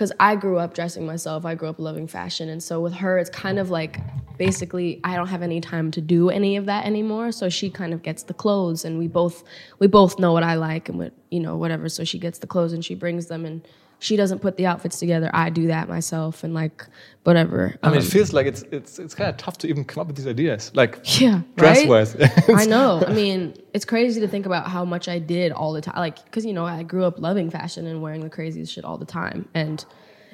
because 0.00 0.12
I 0.18 0.34
grew 0.34 0.56
up 0.56 0.72
dressing 0.72 1.04
myself. 1.04 1.44
I 1.44 1.54
grew 1.54 1.68
up 1.68 1.78
loving 1.78 2.06
fashion, 2.06 2.48
and 2.48 2.62
so 2.62 2.80
with 2.80 2.94
her, 2.94 3.18
it's 3.18 3.28
kind 3.28 3.58
of 3.58 3.68
like 3.68 4.00
basically 4.38 4.98
I 5.04 5.14
don't 5.14 5.26
have 5.26 5.42
any 5.42 5.60
time 5.60 5.90
to 5.90 6.00
do 6.00 6.30
any 6.30 6.56
of 6.56 6.64
that 6.64 6.86
anymore. 6.86 7.32
So 7.32 7.50
she 7.50 7.68
kind 7.68 7.92
of 7.92 8.02
gets 8.02 8.22
the 8.22 8.32
clothes, 8.32 8.86
and 8.86 8.98
we 8.98 9.08
both 9.08 9.44
we 9.78 9.88
both 9.88 10.18
know 10.18 10.32
what 10.32 10.42
I 10.42 10.54
like 10.54 10.88
and 10.88 10.96
what 10.96 11.12
you 11.30 11.38
know 11.38 11.58
whatever. 11.58 11.90
So 11.90 12.04
she 12.04 12.18
gets 12.18 12.38
the 12.38 12.46
clothes 12.46 12.72
and 12.72 12.82
she 12.82 12.94
brings 12.94 13.26
them, 13.26 13.44
and 13.44 13.60
she 14.00 14.16
doesn't 14.16 14.40
put 14.40 14.56
the 14.56 14.66
outfits 14.66 14.98
together. 14.98 15.30
I 15.32 15.50
do 15.50 15.68
that 15.68 15.88
myself, 15.88 16.42
and 16.42 16.52
like 16.54 16.84
whatever. 17.22 17.76
I 17.82 17.88
mean, 17.90 17.98
Um, 17.98 18.02
it 18.02 18.10
feels 18.10 18.32
like 18.32 18.46
it's 18.46 18.62
it's 18.72 18.98
it's 18.98 19.14
kind 19.14 19.30
of 19.30 19.36
tough 19.36 19.58
to 19.58 19.68
even 19.68 19.84
come 19.84 20.00
up 20.00 20.06
with 20.08 20.16
these 20.16 20.26
ideas, 20.26 20.72
like 20.74 20.98
yeah, 21.20 21.42
dress 21.56 21.78
right? 21.80 21.88
wise. 21.88 22.16
I 22.48 22.64
know. 22.66 23.04
I 23.06 23.12
mean, 23.12 23.54
it's 23.74 23.84
crazy 23.84 24.20
to 24.20 24.26
think 24.28 24.46
about 24.46 24.66
how 24.68 24.84
much 24.84 25.06
I 25.08 25.18
did 25.20 25.52
all 25.52 25.72
the 25.72 25.82
time. 25.82 25.96
Like, 25.96 26.24
because, 26.24 26.44
you 26.44 26.52
know, 26.54 26.64
I 26.64 26.82
grew 26.82 27.04
up 27.04 27.20
loving 27.20 27.50
fashion 27.50 27.86
and 27.86 28.02
wearing 28.02 28.22
the 28.22 28.30
craziest 28.30 28.72
shit 28.72 28.84
all 28.84 28.96
the 28.98 29.04
time. 29.06 29.48
And 29.54 29.84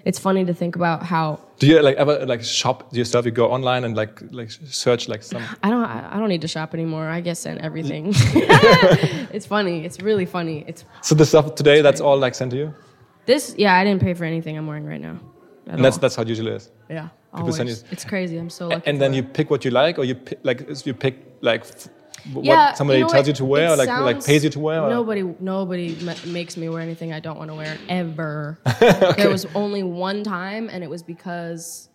it's 0.05 0.21
funny 0.21 0.45
to 0.45 0.55
think 0.55 0.77
about 0.77 1.03
how 1.03 1.41
Do 1.59 1.67
you 1.67 1.83
like 1.83 1.97
ever 1.97 2.25
like 2.25 2.45
shop 2.45 2.95
yourself? 2.95 3.25
You 3.27 3.33
go 3.33 3.51
online 3.51 3.83
and 3.83 3.97
like 3.97 4.23
like 4.31 4.51
search 4.53 5.09
like 5.09 5.25
some. 5.25 5.43
I 5.65 5.71
don't 5.71 5.85
I 5.85 6.15
I 6.15 6.19
don't 6.21 6.29
need 6.29 6.43
to 6.43 6.49
shop 6.49 6.73
anymore. 6.75 7.09
I 7.09 7.21
get 7.21 7.37
sent 7.37 7.61
everything. 7.63 8.13
it's 9.37 9.47
funny. 9.47 9.85
It's 9.85 10.01
really 10.01 10.27
funny. 10.27 10.65
It's 10.69 10.85
So 11.03 11.15
the 11.17 11.27
stuff 11.27 11.55
today, 11.57 11.83
that's 11.83 12.01
all 12.01 12.17
like 12.17 12.37
sent 12.37 12.53
to 12.53 12.57
you, 12.57 12.75
this. 13.27 13.55
Yeah, 13.59 13.75
I 13.77 13.85
didn't 13.85 14.01
pay 14.03 14.15
for 14.15 14.25
anything 14.25 14.57
I'm 14.57 14.67
wearing 14.67 14.87
right 14.87 15.01
now. 15.01 15.19
and 15.67 15.85
that's 15.85 15.97
all. 15.97 16.01
that's 16.01 16.17
how 16.17 16.23
it 16.23 16.29
usually 16.29 16.53
is. 16.53 16.71
yeah. 16.89 17.09
Always. 17.35 17.59
you- 17.59 17.89
It's 17.91 18.05
crazy. 18.05 18.39
I'm 18.39 18.49
so 18.49 18.69
lucky. 18.69 18.89
And 18.89 18.99
then 19.01 19.11
for 19.11 19.17
you 19.17 19.23
pick 19.23 19.51
what 19.51 19.65
you 19.65 19.71
like, 19.71 19.99
or 19.99 20.05
you 20.05 20.15
pick, 20.15 20.39
like 20.43 20.67
you 20.87 20.95
pick 20.95 21.15
like 21.43 21.65
what 22.33 22.45
yeah, 22.45 22.73
somebody 22.73 23.03
know 23.03 23.09
tells 23.09 23.27
you 23.29 23.35
to 23.35 23.45
wear, 23.45 23.71
or 23.73 23.77
like 23.77 23.89
like 23.89 24.25
pays 24.25 24.43
you 24.43 24.51
to 24.51 24.59
wear. 24.59 24.81
Or? 24.83 24.89
Nobody, 24.91 25.23
nobody 25.39 25.97
ma- 26.03 26.15
makes 26.27 26.57
me 26.57 26.69
wear 26.71 26.81
anything 26.81 27.13
I 27.13 27.21
don't 27.21 27.37
want 27.39 27.51
to 27.51 27.55
wear 27.55 27.77
ever. 27.91 28.59
There 29.17 29.29
was 29.31 29.45
only 29.55 29.83
one 29.83 30.23
time, 30.25 30.71
and 30.73 30.83
it 30.83 30.89
was 30.89 31.03
because. 31.03 31.91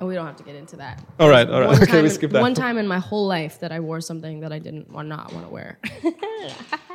And 0.00 0.08
we 0.08 0.14
don't 0.14 0.26
have 0.26 0.36
to 0.36 0.44
get 0.44 0.54
into 0.54 0.76
that. 0.76 1.02
All 1.18 1.28
right, 1.28 1.48
all 1.48 1.60
right. 1.60 1.68
One 1.68 1.76
Okay, 1.82 1.86
time 1.92 2.02
we 2.02 2.08
in- 2.08 2.14
skip 2.14 2.30
that. 2.32 2.40
One 2.40 2.54
time 2.54 2.76
in 2.78 2.86
my 2.88 2.98
whole 2.98 3.26
life 3.26 3.60
that 3.60 3.70
I 3.72 3.80
wore 3.80 4.00
something 4.00 4.40
that 4.40 4.52
I 4.52 4.58
didn't 4.58 4.90
want 4.92 5.08
not 5.08 5.32
want 5.32 5.46
to 5.46 5.52
wear. 5.52 5.78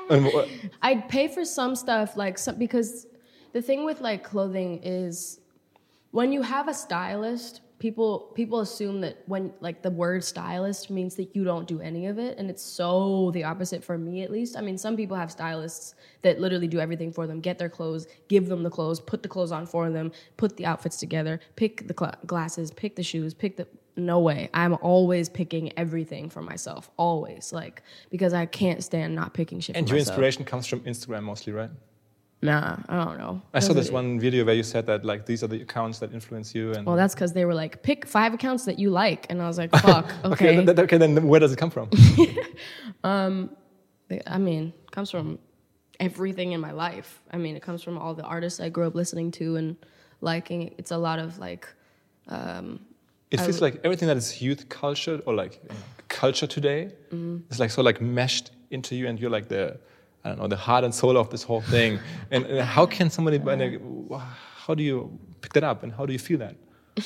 I'd 0.81 1.09
pay 1.09 1.27
for 1.27 1.45
some 1.45 1.75
stuff 1.75 2.15
like 2.15 2.37
some 2.37 2.57
because 2.57 3.07
the 3.53 3.61
thing 3.61 3.85
with 3.85 4.01
like 4.01 4.23
clothing 4.23 4.81
is 4.83 5.39
when 6.11 6.31
you 6.31 6.41
have 6.41 6.67
a 6.67 6.73
stylist, 6.73 7.61
people 7.79 8.31
people 8.33 8.61
assume 8.61 9.01
that 9.01 9.17
when 9.25 9.51
like 9.59 9.81
the 9.81 9.89
word 9.91 10.23
stylist 10.23 10.89
means 10.89 11.15
that 11.15 11.35
you 11.35 11.43
don't 11.43 11.67
do 11.67 11.81
any 11.81 12.05
of 12.05 12.17
it 12.17 12.37
and 12.37 12.49
it's 12.49 12.63
so 12.63 13.29
the 13.31 13.43
opposite 13.43 13.83
for 13.83 13.97
me 13.97 14.23
at 14.23 14.31
least. 14.31 14.55
I 14.55 14.61
mean, 14.61 14.77
some 14.77 14.95
people 14.95 15.17
have 15.17 15.31
stylists 15.31 15.95
that 16.21 16.39
literally 16.39 16.67
do 16.67 16.79
everything 16.79 17.11
for 17.11 17.27
them, 17.27 17.41
get 17.41 17.57
their 17.57 17.69
clothes, 17.69 18.07
give 18.29 18.47
them 18.47 18.63
the 18.63 18.69
clothes, 18.69 18.99
put 18.99 19.21
the 19.21 19.27
clothes 19.27 19.51
on 19.51 19.65
for 19.65 19.89
them, 19.89 20.11
put 20.37 20.55
the 20.55 20.65
outfits 20.65 20.97
together, 20.97 21.39
pick 21.55 21.87
the 21.87 21.95
cl- 21.97 22.15
glasses, 22.25 22.71
pick 22.71 22.95
the 22.95 23.03
shoes, 23.03 23.33
pick 23.33 23.57
the 23.57 23.67
no 23.95 24.19
way. 24.19 24.49
I'm 24.53 24.73
always 24.81 25.29
picking 25.29 25.71
everything 25.77 26.29
for 26.29 26.41
myself, 26.41 26.89
always 26.97 27.53
like 27.53 27.83
because 28.09 28.33
I 28.33 28.45
can't 28.45 28.83
stand 28.83 29.15
not 29.15 29.33
picking 29.33 29.59
shit. 29.59 29.75
and 29.75 29.87
your 29.87 29.97
myself. 29.97 30.13
inspiration 30.15 30.45
comes 30.45 30.65
from 30.67 30.79
Instagram 30.81 31.23
mostly, 31.23 31.53
right? 31.53 31.69
Nah, 32.41 32.75
I 32.89 33.05
don't 33.05 33.17
know. 33.17 33.41
I 33.53 33.59
saw 33.61 33.71
this 33.71 33.89
one 33.89 34.19
video 34.19 34.43
where 34.43 34.53
you 34.53 34.63
said 34.63 34.85
that 34.87 35.05
like 35.05 35.25
these 35.25 35.43
are 35.43 35.47
the 35.47 35.61
accounts 35.61 35.99
that 35.99 36.11
influence 36.13 36.53
you, 36.53 36.73
and 36.73 36.85
Well, 36.85 36.97
that's 36.97 37.13
because 37.15 37.31
they 37.31 37.45
were 37.45 37.53
like, 37.53 37.83
pick 37.83 38.05
five 38.05 38.33
accounts 38.33 38.65
that 38.65 38.77
you 38.77 38.89
like, 38.89 39.25
and 39.29 39.41
I 39.41 39.47
was 39.47 39.57
like, 39.57 39.71
fuck, 39.77 40.11
okay, 40.25 40.33
okay. 40.33 40.55
then, 40.57 40.65
then- 40.65 40.79
okay, 40.81 40.97
then 40.97 41.25
where 41.27 41.39
does 41.39 41.53
it 41.53 41.57
come 41.57 41.69
from? 41.69 41.89
Um, 43.03 43.49
I 44.27 44.37
mean, 44.37 44.73
it 44.85 44.91
comes 44.91 45.09
from 45.11 45.39
everything 45.99 46.51
in 46.51 46.61
my 46.61 46.71
life. 46.71 47.21
I 47.31 47.37
mean, 47.37 47.55
it 47.55 47.61
comes 47.61 47.81
from 47.83 47.97
all 47.97 48.13
the 48.13 48.23
artists 48.23 48.59
I 48.59 48.69
grew 48.69 48.87
up 48.87 48.95
listening 48.95 49.31
to 49.31 49.55
and 49.55 49.75
liking. 50.21 50.73
It's 50.77 50.91
a 50.91 50.97
lot 50.97 51.19
of 51.19 51.37
like, 51.39 51.67
um, 52.27 52.79
It 53.33 53.39
feels 53.41 53.61
like 53.61 53.79
everything 53.83 54.07
that 54.09 54.17
is 54.17 54.41
youth 54.41 54.69
culture 54.69 55.19
or 55.25 55.33
like 55.33 55.53
culture 56.07 56.47
today 56.47 56.81
Mm-hmm. 57.11 57.51
is 57.51 57.59
like 57.59 57.71
so 57.71 57.81
like 57.81 57.99
meshed 58.01 58.51
into 58.71 58.95
you, 58.95 59.07
and 59.07 59.19
you're 59.19 59.29
like 59.37 59.47
the 59.47 59.63
I 60.23 60.29
don't 60.29 60.39
know 60.39 60.47
the 60.47 60.55
heart 60.67 60.83
and 60.83 60.93
soul 60.93 61.17
of 61.17 61.29
this 61.29 61.43
whole 61.43 61.61
thing. 61.61 61.99
and, 62.31 62.45
and 62.45 62.61
how 62.61 62.85
can 62.85 63.09
somebody? 63.09 63.37
like, 63.39 63.81
How 64.65 64.73
do 64.75 64.83
you 64.83 64.95
pick 65.41 65.53
that 65.53 65.63
up, 65.63 65.83
and 65.83 65.91
how 65.91 66.05
do 66.05 66.13
you 66.13 66.19
feel 66.19 66.39
that? 66.39 66.55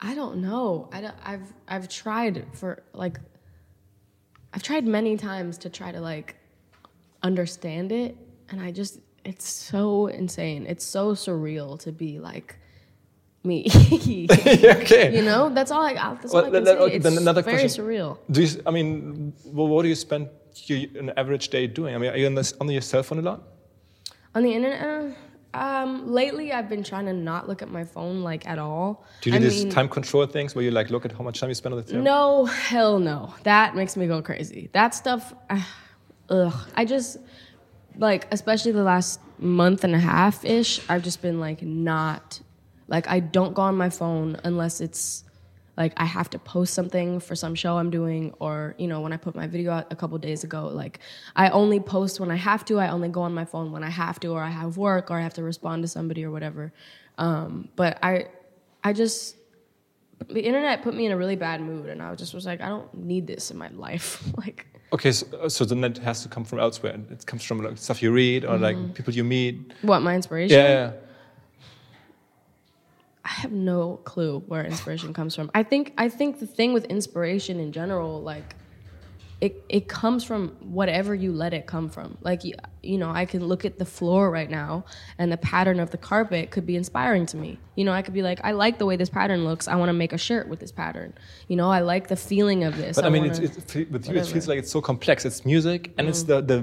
I 0.00 0.14
don't 0.14 0.36
know. 0.48 0.88
I 0.92 1.00
don't, 1.00 1.14
I've 1.24 1.52
I've 1.68 1.88
tried 1.88 2.44
for 2.52 2.82
like, 2.92 3.18
I've 4.52 4.62
tried 4.62 4.86
many 4.86 5.16
times 5.16 5.56
to 5.58 5.68
try 5.70 5.92
to 5.92 6.00
like 6.00 6.36
understand 7.22 7.90
it, 7.92 8.16
and 8.50 8.60
I 8.60 8.70
just 8.72 9.00
it's 9.24 9.48
so 9.48 10.08
insane. 10.08 10.66
It's 10.68 10.84
so 10.84 11.12
surreal 11.14 11.78
to 11.80 11.92
be 11.92 12.18
like 12.18 12.56
me. 13.44 13.66
okay. 14.80 15.14
You 15.14 15.22
know, 15.22 15.50
that's 15.50 15.70
all 15.70 15.82
I. 15.82 15.94
That's 15.94 16.32
Well, 16.32 16.44
all 16.44 16.48
I 16.48 16.50
can 16.50 16.64
then- 16.64 16.76
say. 16.76 16.82
okay, 16.82 16.96
It's 16.96 17.06
another 17.06 17.42
very 17.42 17.58
question. 17.60 17.84
surreal. 17.84 18.18
Do 18.30 18.42
you? 18.42 18.62
I 18.66 18.70
mean, 18.70 19.32
well, 19.44 19.68
what 19.68 19.82
do 19.82 19.88
you 19.88 19.94
spend 19.94 20.28
your, 20.66 20.78
an 20.98 21.12
average 21.16 21.48
day 21.48 21.66
doing? 21.66 21.94
I 21.94 21.98
mean, 21.98 22.10
are 22.10 22.16
you 22.16 22.26
on, 22.26 22.34
this, 22.34 22.52
on 22.60 22.68
your 22.70 22.80
cell 22.82 23.02
phone 23.02 23.18
a 23.18 23.22
lot? 23.22 23.42
On 24.34 24.42
the 24.42 24.52
internet, 24.52 24.82
uh, 24.82 25.10
um, 25.56 26.10
lately 26.12 26.52
I've 26.52 26.68
been 26.68 26.82
trying 26.82 27.06
to 27.06 27.12
not 27.12 27.46
look 27.48 27.62
at 27.62 27.70
my 27.70 27.84
phone 27.84 28.22
like 28.22 28.46
at 28.48 28.58
all. 28.58 29.04
Do 29.20 29.30
you 29.30 29.38
do 29.38 29.46
I 29.46 29.48
these 29.48 29.64
mean, 29.64 29.72
time 29.72 29.88
control 29.88 30.26
things 30.26 30.54
where 30.56 30.64
you 30.64 30.72
like 30.72 30.90
look 30.90 31.04
at 31.04 31.12
how 31.12 31.22
much 31.22 31.38
time 31.40 31.48
you 31.50 31.54
spend 31.54 31.74
on 31.74 31.80
the 31.80 31.86
phone? 31.86 32.02
No, 32.02 32.44
hell 32.46 32.98
no. 32.98 33.32
That 33.44 33.76
makes 33.76 33.96
me 33.96 34.06
go 34.08 34.20
crazy. 34.22 34.70
That 34.72 34.94
stuff, 34.94 35.32
uh, 35.50 35.62
ugh. 36.30 36.52
I 36.74 36.84
just 36.84 37.18
like, 37.96 38.26
especially 38.32 38.72
the 38.72 38.82
last 38.82 39.20
month 39.38 39.84
and 39.84 39.94
a 39.94 40.00
half 40.00 40.44
ish. 40.44 40.80
I've 40.88 41.04
just 41.04 41.22
been 41.22 41.38
like 41.38 41.62
not. 41.62 42.40
Like 42.88 43.08
I 43.08 43.20
don't 43.20 43.54
go 43.54 43.62
on 43.62 43.76
my 43.76 43.90
phone 43.90 44.38
unless 44.44 44.80
it's 44.80 45.24
like 45.76 45.92
I 45.96 46.04
have 46.04 46.30
to 46.30 46.38
post 46.38 46.74
something 46.74 47.18
for 47.18 47.34
some 47.34 47.54
show 47.54 47.78
I'm 47.78 47.90
doing, 47.90 48.32
or 48.38 48.74
you 48.78 48.86
know, 48.86 49.00
when 49.00 49.12
I 49.12 49.16
put 49.16 49.34
my 49.34 49.46
video 49.46 49.72
out 49.72 49.92
a 49.92 49.96
couple 49.96 50.16
days 50.18 50.44
ago, 50.44 50.68
like 50.68 51.00
I 51.34 51.48
only 51.50 51.80
post 51.80 52.20
when 52.20 52.30
I 52.30 52.36
have 52.36 52.64
to. 52.66 52.78
I 52.78 52.88
only 52.88 53.08
go 53.08 53.22
on 53.22 53.34
my 53.34 53.44
phone 53.44 53.72
when 53.72 53.82
I 53.82 53.90
have 53.90 54.20
to, 54.20 54.28
or 54.28 54.42
I 54.42 54.50
have 54.50 54.76
work, 54.76 55.10
or 55.10 55.18
I 55.18 55.22
have 55.22 55.34
to 55.34 55.42
respond 55.42 55.82
to 55.82 55.88
somebody 55.88 56.24
or 56.24 56.30
whatever. 56.30 56.72
Um, 57.18 57.68
but 57.74 57.98
I, 58.02 58.26
I 58.82 58.92
just 58.92 59.36
the 60.28 60.40
internet 60.40 60.82
put 60.82 60.94
me 60.94 61.06
in 61.06 61.12
a 61.12 61.16
really 61.16 61.36
bad 61.36 61.60
mood, 61.60 61.88
and 61.88 62.00
I 62.00 62.14
just 62.14 62.34
was 62.34 62.46
like, 62.46 62.60
I 62.60 62.68
don't 62.68 62.92
need 62.94 63.26
this 63.26 63.50
in 63.50 63.58
my 63.58 63.68
life. 63.70 64.22
like, 64.36 64.66
Okay, 64.92 65.10
so, 65.10 65.48
so 65.48 65.64
the 65.64 65.74
net 65.74 65.98
has 65.98 66.22
to 66.22 66.28
come 66.28 66.44
from 66.44 66.60
elsewhere. 66.60 66.96
It 67.10 67.26
comes 67.26 67.42
from 67.42 67.60
like 67.64 67.78
stuff 67.78 68.00
you 68.00 68.12
read 68.12 68.44
or 68.44 68.56
like 68.58 68.94
people 68.94 69.12
you 69.12 69.24
meet. 69.24 69.72
what 69.82 70.00
my 70.00 70.14
inspiration? 70.14 70.56
Yeah, 70.56 70.68
yeah. 70.68 70.92
I 73.36 73.40
have 73.40 73.52
no 73.52 73.96
clue 74.04 74.40
where 74.46 74.64
inspiration 74.64 75.12
comes 75.12 75.34
from. 75.34 75.50
I 75.54 75.62
think 75.64 75.92
I 75.98 76.08
think 76.08 76.38
the 76.38 76.46
thing 76.46 76.72
with 76.72 76.84
inspiration 76.86 77.58
in 77.58 77.72
general, 77.72 78.22
like 78.22 78.54
it 79.40 79.62
it 79.68 79.88
comes 79.88 80.22
from 80.22 80.50
whatever 80.60 81.14
you 81.14 81.32
let 81.32 81.52
it 81.52 81.66
come 81.66 81.88
from. 81.88 82.16
Like 82.20 82.44
you, 82.44 82.54
you 82.82 82.96
know, 82.96 83.10
I 83.10 83.24
can 83.24 83.44
look 83.46 83.64
at 83.64 83.78
the 83.78 83.84
floor 83.84 84.30
right 84.30 84.48
now 84.48 84.84
and 85.18 85.32
the 85.32 85.36
pattern 85.36 85.80
of 85.80 85.90
the 85.90 85.98
carpet 85.98 86.52
could 86.52 86.64
be 86.64 86.76
inspiring 86.76 87.26
to 87.26 87.36
me. 87.36 87.58
You 87.74 87.84
know, 87.84 87.92
I 87.92 88.02
could 88.02 88.14
be 88.14 88.22
like, 88.22 88.40
I 88.44 88.52
like 88.52 88.78
the 88.78 88.86
way 88.86 88.94
this 88.96 89.10
pattern 89.10 89.44
looks. 89.44 89.66
I 89.66 89.74
want 89.74 89.88
to 89.88 89.92
make 90.04 90.12
a 90.12 90.18
shirt 90.18 90.48
with 90.48 90.60
this 90.60 90.70
pattern. 90.70 91.12
You 91.48 91.56
know, 91.56 91.68
I 91.70 91.80
like 91.80 92.06
the 92.06 92.16
feeling 92.16 92.62
of 92.62 92.76
this. 92.76 92.94
But 92.96 93.04
I, 93.04 93.08
mean, 93.08 93.22
wanna- 93.22 93.42
it's, 93.42 93.56
it's, 93.58 93.74
with 93.74 93.74
you, 93.76 93.82
it 93.82 93.90
whatever. 93.90 94.20
Mm. 94.20 94.32
feels 94.32 94.48
like 94.48 94.58
it's 94.60 94.70
so 94.70 94.80
complex. 94.80 95.24
It's 95.24 95.44
music 95.44 95.92
and 95.98 96.06
it's 96.08 96.22
the, 96.22 96.40
the 96.40 96.60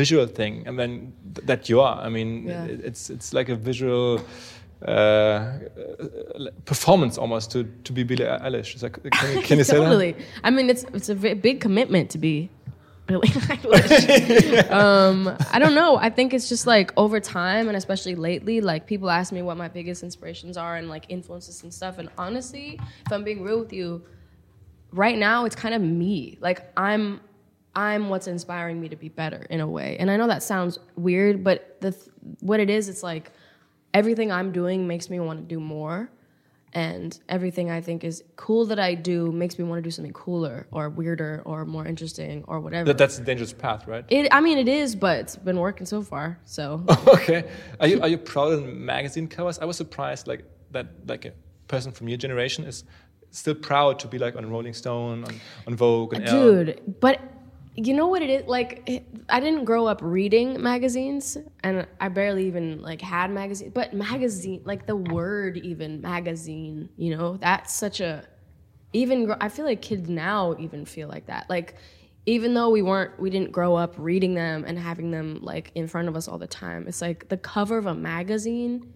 visual 0.00 0.26
thing, 0.26 0.66
and 0.66 0.78
then 0.78 1.12
th- 1.34 1.46
that 1.46 1.68
you 1.68 1.82
are. 1.82 1.98
I 2.00 2.08
mean, 2.08 2.46
Yeah. 2.48 2.64
it- 2.64 2.80
it's 2.88 3.10
it's 3.10 3.34
like 3.34 3.50
a 3.50 3.56
visual 3.56 4.20
uh, 4.86 5.58
performance 6.64 7.18
almost 7.18 7.50
to, 7.52 7.64
to 7.84 7.92
be 7.92 8.02
Billie 8.02 8.24
Eilish. 8.24 8.82
Like, 8.82 9.02
can, 9.10 9.36
you- 9.36 9.42
can 9.42 9.58
you 9.58 9.64
say 9.64 9.76
totally. 9.78 10.16
I 10.42 10.50
mean, 10.50 10.70
it's 10.70 10.84
it's 10.92 11.08
a 11.08 11.14
big 11.14 11.60
commitment 11.60 12.10
to 12.10 12.18
be 12.18 12.50
Billie 13.06 13.28
Eilish. 13.28 14.70
um, 14.82 15.36
I 15.52 15.58
don't 15.58 15.74
know. 15.74 15.96
I 15.96 16.10
think 16.10 16.34
it's 16.34 16.48
just 16.48 16.66
like 16.66 16.92
over 16.96 17.20
time, 17.20 17.68
and 17.68 17.76
especially 17.76 18.14
lately, 18.14 18.60
like 18.60 18.86
people 18.86 19.10
ask 19.10 19.32
me 19.32 19.42
what 19.42 19.56
my 19.56 19.68
biggest 19.68 20.02
inspirations 20.02 20.56
are 20.56 20.76
and 20.76 20.88
like 20.88 21.06
influences 21.08 21.62
and 21.62 21.72
stuff. 21.72 21.98
And 21.98 22.08
honestly, 22.18 22.78
if 23.06 23.12
I'm 23.12 23.24
being 23.24 23.42
real 23.42 23.58
with 23.60 23.72
you, 23.72 24.02
right 24.92 25.16
now 25.18 25.44
it's 25.44 25.56
kind 25.56 25.74
of 25.74 25.82
me. 25.82 26.38
Like 26.40 26.70
I'm. 26.76 27.20
I'm 27.76 28.08
what's 28.08 28.28
inspiring 28.28 28.80
me 28.80 28.88
to 28.90 28.94
be 28.94 29.08
better 29.08 29.48
in 29.50 29.58
a 29.58 29.66
way. 29.66 29.96
And 29.98 30.08
I 30.08 30.16
know 30.16 30.28
that 30.28 30.44
sounds 30.44 30.78
weird, 30.94 31.42
but 31.42 31.76
the 31.80 31.90
th- 31.90 32.06
what 32.38 32.60
it 32.60 32.70
is, 32.70 32.88
it's 32.88 33.02
like 33.02 33.32
everything 33.94 34.30
I'm 34.30 34.52
doing 34.52 34.86
makes 34.86 35.08
me 35.08 35.20
want 35.20 35.38
to 35.38 35.44
do 35.44 35.60
more. 35.60 36.10
And 36.76 37.16
everything 37.28 37.70
I 37.70 37.80
think 37.80 38.02
is 38.02 38.24
cool 38.34 38.66
that 38.66 38.80
I 38.80 38.94
do 38.96 39.30
makes 39.30 39.60
me 39.60 39.64
want 39.64 39.78
to 39.78 39.82
do 39.82 39.92
something 39.92 40.12
cooler 40.12 40.66
or 40.72 40.90
weirder 40.90 41.40
or 41.44 41.64
more 41.64 41.86
interesting 41.86 42.42
or 42.48 42.58
whatever. 42.58 42.86
That, 42.86 42.98
that's 42.98 43.16
a 43.16 43.22
dangerous 43.22 43.52
path, 43.52 43.86
right? 43.86 44.04
it, 44.08 44.26
I 44.32 44.40
mean, 44.40 44.58
it 44.58 44.66
is, 44.66 44.96
but 44.96 45.20
it's 45.20 45.36
been 45.36 45.60
working 45.60 45.86
so 45.86 46.02
far. 46.02 46.40
So 46.44 46.84
okay. 47.06 47.48
Are 47.78 47.86
you 47.86 48.02
are 48.02 48.08
you 48.08 48.18
proud 48.18 48.54
of 48.54 48.64
magazine 48.66 49.28
covers? 49.28 49.60
I 49.60 49.66
was 49.66 49.76
surprised 49.76 50.26
like 50.26 50.44
that 50.72 50.88
like 51.06 51.26
a 51.26 51.32
person 51.68 51.92
from 51.92 52.08
your 52.08 52.18
generation 52.18 52.64
is 52.64 52.82
still 53.30 53.54
proud 53.54 54.00
to 54.00 54.08
be 54.08 54.18
like 54.18 54.34
on 54.34 54.50
Rolling 54.50 54.74
Stone, 54.74 55.22
on, 55.24 55.40
on 55.68 55.76
Vogue, 55.76 56.14
and 56.14 56.26
Elle. 56.26 56.42
dude 56.42 56.96
but 56.98 57.20
you 57.76 57.92
know 57.92 58.06
what 58.06 58.22
it 58.22 58.30
is? 58.30 58.46
Like 58.46 58.88
i 59.28 59.40
didn't 59.40 59.64
grow 59.64 59.86
up 59.86 60.00
reading 60.02 60.60
magazines 60.60 61.38
and 61.62 61.86
i 62.00 62.08
barely 62.08 62.46
even 62.46 62.80
like 62.82 63.00
had 63.00 63.30
magazines 63.30 63.72
but 63.74 63.94
magazine 63.94 64.60
like 64.64 64.86
the 64.86 64.96
word 64.96 65.56
even 65.58 66.00
magazine 66.00 66.88
you 66.96 67.16
know? 67.16 67.36
That's 67.38 67.74
such 67.74 68.00
a 68.00 68.24
even 68.92 69.30
i 69.40 69.48
feel 69.48 69.64
like 69.64 69.82
kids 69.82 70.08
now 70.08 70.54
even 70.58 70.84
feel 70.84 71.08
like 71.08 71.26
that. 71.26 71.48
Like 71.50 71.74
even 72.26 72.54
though 72.54 72.70
we 72.70 72.82
weren't 72.82 73.18
we 73.20 73.28
didn't 73.28 73.52
grow 73.52 73.74
up 73.74 73.94
reading 73.98 74.34
them 74.34 74.64
and 74.66 74.78
having 74.78 75.10
them 75.10 75.40
like 75.42 75.72
in 75.74 75.86
front 75.88 76.08
of 76.08 76.16
us 76.16 76.28
all 76.28 76.38
the 76.38 76.46
time 76.46 76.86
it's 76.88 77.02
like 77.02 77.28
the 77.28 77.36
cover 77.36 77.76
of 77.76 77.86
a 77.86 77.94
magazine 77.94 78.92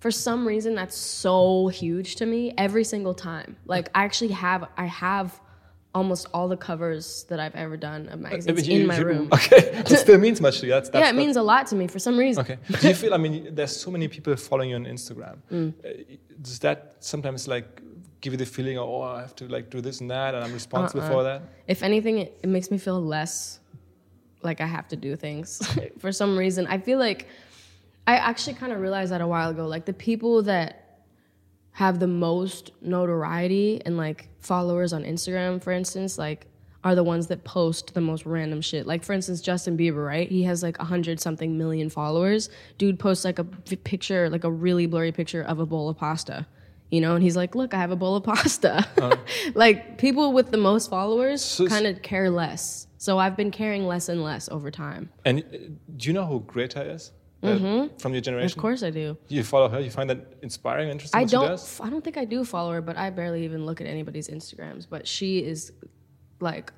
for 0.00 0.10
some 0.10 0.46
reason 0.46 0.74
that's 0.74 0.96
so 0.96 1.68
huge 1.68 2.16
to 2.16 2.26
me 2.26 2.54
every 2.56 2.84
single 2.84 3.14
time. 3.14 3.56
Like 3.66 3.88
i 3.94 4.04
actually 4.04 4.32
have 4.32 4.68
i 4.76 4.86
have 4.86 5.40
almost 5.98 6.24
all 6.34 6.48
the 6.54 6.60
covers 6.68 7.04
that 7.28 7.38
i've 7.44 7.56
ever 7.64 7.76
done 7.88 8.02
of 8.12 8.18
I 8.20 8.28
magazines 8.28 8.56
mean, 8.62 8.70
you- 8.70 8.80
in 8.82 8.86
my 8.92 8.98
you- 8.98 9.04
room 9.10 9.24
Okay, 9.36 9.56
it 9.92 9.98
still 10.04 10.18
means 10.26 10.38
much 10.46 10.56
to 10.60 10.66
you. 10.66 10.72
That's, 10.76 10.88
that's 10.90 11.02
yeah 11.04 11.10
it 11.14 11.16
means 11.22 11.36
a 11.36 11.46
lot 11.52 11.62
to 11.70 11.74
me 11.80 11.86
for 11.94 12.00
some 12.06 12.16
reason 12.24 12.40
Okay. 12.44 12.56
Do 12.80 12.88
you 12.88 12.94
feel? 13.02 13.12
I 13.18 13.20
mean, 13.24 13.34
there's 13.56 13.74
so 13.84 13.90
many 13.96 14.06
people 14.16 14.34
following 14.48 14.70
you 14.70 14.76
on 14.76 14.86
Instagram. 14.96 15.36
Mm. 15.52 15.68
Uh, 15.72 16.16
does 16.46 16.58
that 16.66 16.78
sometimes 17.12 17.40
like 17.54 17.68
give 18.22 18.32
you 18.34 18.40
the 18.44 18.50
feeling, 18.56 18.76
of, 18.78 18.84
oh, 18.88 19.02
I 19.02 19.20
have 19.26 19.34
to 19.40 19.44
like 19.56 19.66
do 19.70 19.80
this 19.80 19.96
and 20.02 20.08
that, 20.16 20.30
and 20.34 20.40
I'm 20.44 20.52
responsible 20.62 21.02
Uh-uh. 21.02 21.10
for 21.12 21.22
that? 21.28 21.40
if 21.74 21.80
anything 21.90 22.14
it, 22.24 22.30
it 22.44 22.48
makes 22.56 22.68
me 22.72 22.78
feel 22.86 23.00
less 23.16 23.60
like 24.48 24.60
i 24.60 24.68
have 24.76 24.86
to 24.94 24.96
do 25.08 25.10
things 25.26 25.48
for 26.02 26.10
some 26.20 26.32
reason 26.38 26.62
i 26.74 26.78
feel 26.78 26.98
like 27.08 27.20
i 28.06 28.14
actually 28.30 28.54
kind 28.62 28.72
of 28.74 28.78
realized 28.86 29.10
that 29.12 29.20
a 29.20 29.26
while 29.34 29.50
ago 29.54 29.64
like 29.74 29.84
the 29.92 29.98
people 30.08 30.34
that 30.52 30.77
have 31.78 32.00
the 32.00 32.06
most 32.08 32.72
notoriety 32.80 33.80
and 33.86 33.96
like 33.96 34.28
followers 34.40 34.92
on 34.92 35.04
instagram 35.04 35.62
for 35.62 35.70
instance 35.72 36.18
like 36.18 36.46
are 36.84 36.94
the 36.94 37.04
ones 37.04 37.26
that 37.26 37.42
post 37.44 37.92
the 37.94 38.00
most 38.00 38.24
random 38.24 38.60
shit. 38.60 38.86
Like 38.86 39.02
for 39.04 39.12
instance 39.12 39.40
justin 39.40 39.76
bieber 39.76 40.06
right? 40.06 40.28
He 40.28 40.44
has 40.44 40.62
like 40.62 40.78
a 40.78 40.84
hundred 40.84 41.18
something 41.20 41.58
million 41.58 41.90
followers. 41.90 42.50
Dude 42.78 42.98
posts 43.00 43.24
like 43.24 43.38
a 43.40 43.44
picture 43.44 44.30
like 44.30 44.44
a 44.44 44.50
really 44.50 44.86
blurry 44.86 45.10
picture 45.12 45.42
of 45.42 45.58
a 45.58 45.66
bowl 45.66 45.88
of 45.88 45.96
pasta 45.98 46.46
you 46.90 47.00
know? 47.00 47.14
And 47.16 47.22
he's 47.22 47.36
like 47.36 47.54
look 47.54 47.74
i 47.74 47.78
have 47.78 47.90
a 47.90 47.96
bowl 47.96 48.16
of 48.16 48.24
pasta. 48.24 48.86
Like 49.54 49.98
people 49.98 50.32
with 50.32 50.50
the 50.52 50.56
most 50.56 50.88
followers 50.88 51.44
So- 51.44 51.66
kind 51.66 51.86
of 51.86 52.00
care 52.02 52.30
less. 52.30 52.86
So 52.96 53.18
i've 53.18 53.36
been 53.36 53.50
caring 53.50 53.86
less 53.86 54.08
and 54.08 54.22
less 54.22 54.48
over 54.48 54.70
time. 54.70 55.10
And 55.24 55.40
uh, 55.40 55.56
do 55.96 56.08
you 56.08 56.12
know 56.12 56.26
who 56.26 56.40
Greta 56.40 56.82
is? 56.82 57.12
Uh, 57.42 57.88
From 57.98 58.12
your 58.12 58.20
generation? 58.20 58.50
Mm-hmm. 58.50 58.58
of 58.58 58.62
course 58.62 58.82
i 58.82 58.90
do 58.90 59.16
You 59.28 59.44
follow 59.44 59.68
her. 59.68 59.80
You 59.80 59.90
find 59.90 60.10
that 60.10 60.20
inspiring, 60.42 60.88
interesting. 60.88 61.20
I 61.20 61.24
don't. 61.24 61.80
I 61.80 61.88
don't 61.88 62.02
think 62.02 62.16
I 62.16 62.24
do 62.24 62.44
follow 62.44 62.72
her, 62.72 62.80
but 62.80 62.96
I 62.96 63.10
barely 63.10 63.44
even 63.44 63.64
look 63.64 63.80
at 63.80 63.86
anybody's 63.86 64.28
Instagrams. 64.28 64.86
But 64.90 65.06
she 65.06 65.38
is, 65.38 65.72
like, 66.40 66.72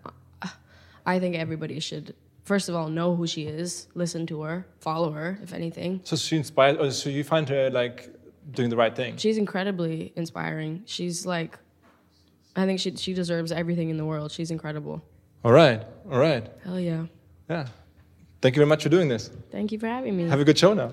I 1.06 1.18
think 1.18 1.36
everybody 1.36 1.80
should 1.80 2.14
first 2.44 2.68
of 2.68 2.74
all 2.74 2.88
know 2.88 3.14
who 3.14 3.26
she 3.26 3.42
is, 3.46 3.86
listen 3.94 4.26
to 4.26 4.42
her, 4.42 4.66
follow 4.80 5.12
her, 5.12 5.38
if 5.42 5.52
anything. 5.52 6.00
So 6.04 6.16
she 6.16 6.36
inspires. 6.36 6.76
Or 6.78 6.90
so 6.90 7.08
you 7.08 7.24
find 7.24 7.48
her 7.48 7.70
like 7.70 8.12
doing 8.50 8.70
the 8.70 8.76
right 8.76 8.94
thing. 8.94 9.16
She's 9.16 9.38
incredibly 9.38 10.12
inspiring. 10.16 10.82
She's 10.84 11.24
like, 11.24 11.58
I 12.56 12.66
think 12.66 12.80
she 12.80 12.96
she 12.96 13.14
deserves 13.14 13.52
everything 13.52 13.90
in 13.90 13.96
the 13.96 14.04
world. 14.04 14.32
She's 14.32 14.50
incredible. 14.50 15.02
All 15.44 15.52
right. 15.52 15.82
All 16.10 16.18
right. 16.18 16.50
Hell 16.64 16.80
yeah! 16.80 17.06
Yeah. 17.48 17.66
Thank 18.40 18.56
you 18.56 18.60
very 18.60 18.68
much 18.68 18.82
for 18.82 18.88
doing 18.88 19.08
this. 19.08 19.30
Thank 19.50 19.70
you 19.72 19.78
for 19.78 19.86
having 19.86 20.16
me. 20.16 20.28
Have 20.28 20.40
a 20.40 20.44
good 20.44 20.58
show 20.58 20.74
now. 20.74 20.92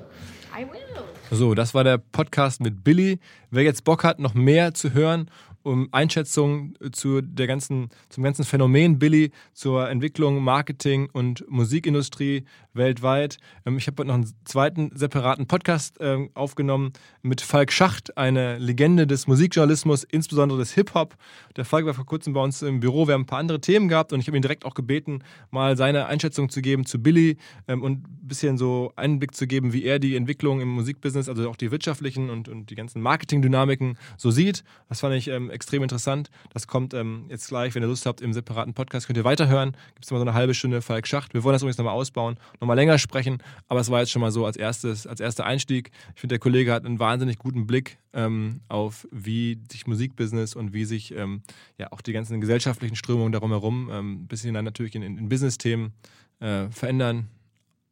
I 0.54 0.66
will. 0.66 1.06
So, 1.32 1.54
das 1.54 1.74
war 1.74 1.84
der 1.84 1.98
Podcast 1.98 2.62
mit 2.62 2.84
Billy. 2.84 3.20
Wer 3.52 3.64
jetzt 3.64 3.84
Bock 3.84 4.04
hat, 4.04 4.20
noch 4.20 4.34
mehr 4.34 4.74
zu 4.74 4.94
hören, 4.94 5.30
um 5.64 5.90
Einschätzungen 5.92 6.78
zu 6.92 7.22
der 7.22 7.48
ganzen, 7.48 7.90
zum 8.10 8.24
ganzen 8.24 8.46
Phänomen 8.46 9.00
Billy, 9.00 9.32
zur 9.54 9.90
Entwicklung, 9.90 10.44
Marketing 10.44 11.10
und 11.12 11.44
Musikindustrie 11.50 12.46
weltweit. 12.74 13.38
Ähm, 13.66 13.78
Ich 13.78 13.88
habe 13.88 13.98
heute 14.00 14.08
noch 14.08 14.16
einen 14.16 14.34
zweiten 14.46 14.92
separaten 14.96 15.48
Podcast 15.48 15.98
ähm, 16.00 16.30
aufgenommen 16.34 16.94
mit 17.22 17.42
Falk 17.42 17.72
Schacht, 17.72 18.18
eine 18.18 18.58
Legende 18.58 19.08
des 19.08 19.28
Musikjournalismus, 19.28 20.04
insbesondere 20.04 20.60
des 20.60 20.74
Hip-Hop. 20.74 21.16
Der 21.56 21.66
Falk 21.66 21.86
war 21.86 21.94
vor 21.94 22.06
kurzem 22.06 22.34
bei 22.34 22.42
uns 22.42 22.62
im 22.62 22.80
Büro. 22.80 23.08
Wir 23.08 23.16
haben 23.16 23.24
ein 23.24 23.26
paar 23.26 23.40
andere 23.40 23.60
Themen 23.60 23.88
gehabt 23.88 24.14
und 24.14 24.20
ich 24.20 24.28
habe 24.28 24.38
ihn 24.38 24.42
direkt 24.42 24.66
auch 24.66 24.74
gebeten, 24.74 25.24
mal 25.52 25.76
seine 25.76 26.06
Einschätzung 26.06 26.50
zu 26.50 26.62
geben 26.62 26.86
zu 26.86 27.02
Billy 27.02 27.38
ähm, 27.68 27.82
und 27.82 28.08
ein 28.08 28.28
bisschen 28.28 28.58
so 28.58 28.94
Einblick 28.96 29.36
zu 29.36 29.48
geben, 29.48 29.74
wie 29.74 29.84
er 29.84 30.00
die 30.00 30.16
Entwicklung 30.16 30.62
im 30.62 30.70
Musikbusiness, 30.70 31.28
also 31.30 31.50
auch 31.50 31.56
die 31.56 31.72
wirtschaftlichen 31.72 32.30
und, 32.30 32.48
und 32.48 32.70
die 32.70 32.76
ganzen 32.76 33.02
Marketingdynamiken 33.02 33.98
so 34.18 34.32
sieht. 34.32 34.64
Das 34.90 35.02
fand 35.02 35.16
ich 35.16 35.28
ähm, 35.28 35.50
extrem 35.58 35.82
interessant. 35.82 36.30
Das 36.54 36.68
kommt 36.68 36.94
ähm, 36.94 37.26
jetzt 37.30 37.48
gleich, 37.48 37.74
wenn 37.74 37.82
ihr 37.82 37.88
Lust 37.88 38.06
habt, 38.06 38.22
im 38.22 38.32
separaten 38.32 38.74
Podcast 38.76 39.08
könnt 39.08 39.18
ihr 39.18 39.24
weiterhören. 39.24 39.72
Gibt 39.96 40.06
es 40.06 40.12
immer 40.12 40.20
so 40.20 40.26
eine 40.26 40.36
halbe 40.36 40.54
Stunde 40.54 40.82
Falk 40.84 41.08
Schacht. 41.08 41.34
Wir 41.34 41.44
wollen 41.44 41.54
das 41.54 41.64
übrigens 41.64 41.80
nochmal 41.80 41.96
ausbauen, 41.96 42.38
nochmal 42.62 42.76
länger 42.76 43.00
sprechen, 43.00 43.40
aber 43.68 43.80
es 43.80 43.90
war 43.90 44.00
jetzt 44.00 44.12
schon 44.12 44.22
mal 44.22 44.32
so 44.32 44.46
als 44.46 44.56
erstes, 44.56 45.08
als 45.08 45.20
erster 45.20 45.46
Einstieg. 45.46 45.90
Ich 46.14 46.22
finde, 46.22 46.34
der 46.34 46.40
Kollege 46.40 46.72
hat 46.72 46.86
einen 46.86 47.00
wahnsinnig 47.00 47.40
guten 47.40 47.66
Blick 47.66 47.98
ähm, 48.14 48.62
auf, 48.70 49.08
wie 49.12 49.60
sich 49.72 49.88
Musikbusiness 49.88 50.56
und 50.56 50.74
wie 50.74 50.86
sich 50.86 51.14
ähm, 51.16 51.42
ja 51.78 51.92
auch 51.92 52.02
die 52.02 52.14
ganzen 52.14 52.40
gesellschaftlichen 52.40 52.96
Strömungen 52.96 53.32
darum 53.32 53.50
herum 53.50 53.90
ähm, 53.92 54.14
ein 54.14 54.28
bisschen 54.28 54.54
dann 54.54 54.66
natürlich 54.66 54.96
in, 54.96 55.02
in, 55.02 55.18
in 55.18 55.28
Business-Themen 55.28 55.94
äh, 56.40 56.70
verändern. 56.70 57.28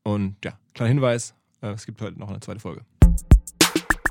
Und 0.04 0.36
ja, 0.46 0.58
kleiner 0.76 0.90
Hinweis, 0.90 1.34
äh, 1.62 1.70
es 1.70 1.86
gibt 1.88 2.00
heute 2.02 2.20
noch 2.20 2.30
eine 2.30 2.40
zweite 2.40 2.60
Folge. 2.60 2.86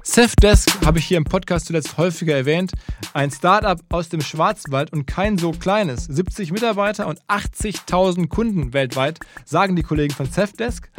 Safdesk 0.06 0.84
habe 0.84 0.98
ich 0.98 1.06
hier 1.06 1.16
im 1.16 1.24
Podcast 1.24 1.64
zuletzt 1.64 1.96
häufiger 1.96 2.36
erwähnt. 2.36 2.72
Ein 3.14 3.30
Startup 3.30 3.80
aus 3.88 4.10
dem 4.10 4.20
Schwarzwald 4.20 4.92
und 4.92 5.06
kein 5.06 5.38
so 5.38 5.50
kleines. 5.52 6.04
70 6.04 6.52
Mitarbeiter 6.52 7.06
und 7.06 7.22
80.000 7.24 8.28
Kunden 8.28 8.74
weltweit, 8.74 9.18
sagen 9.46 9.76
die 9.76 9.82
Kollegen 9.82 10.12
von 10.12 10.30
Safdesk. 10.30 10.90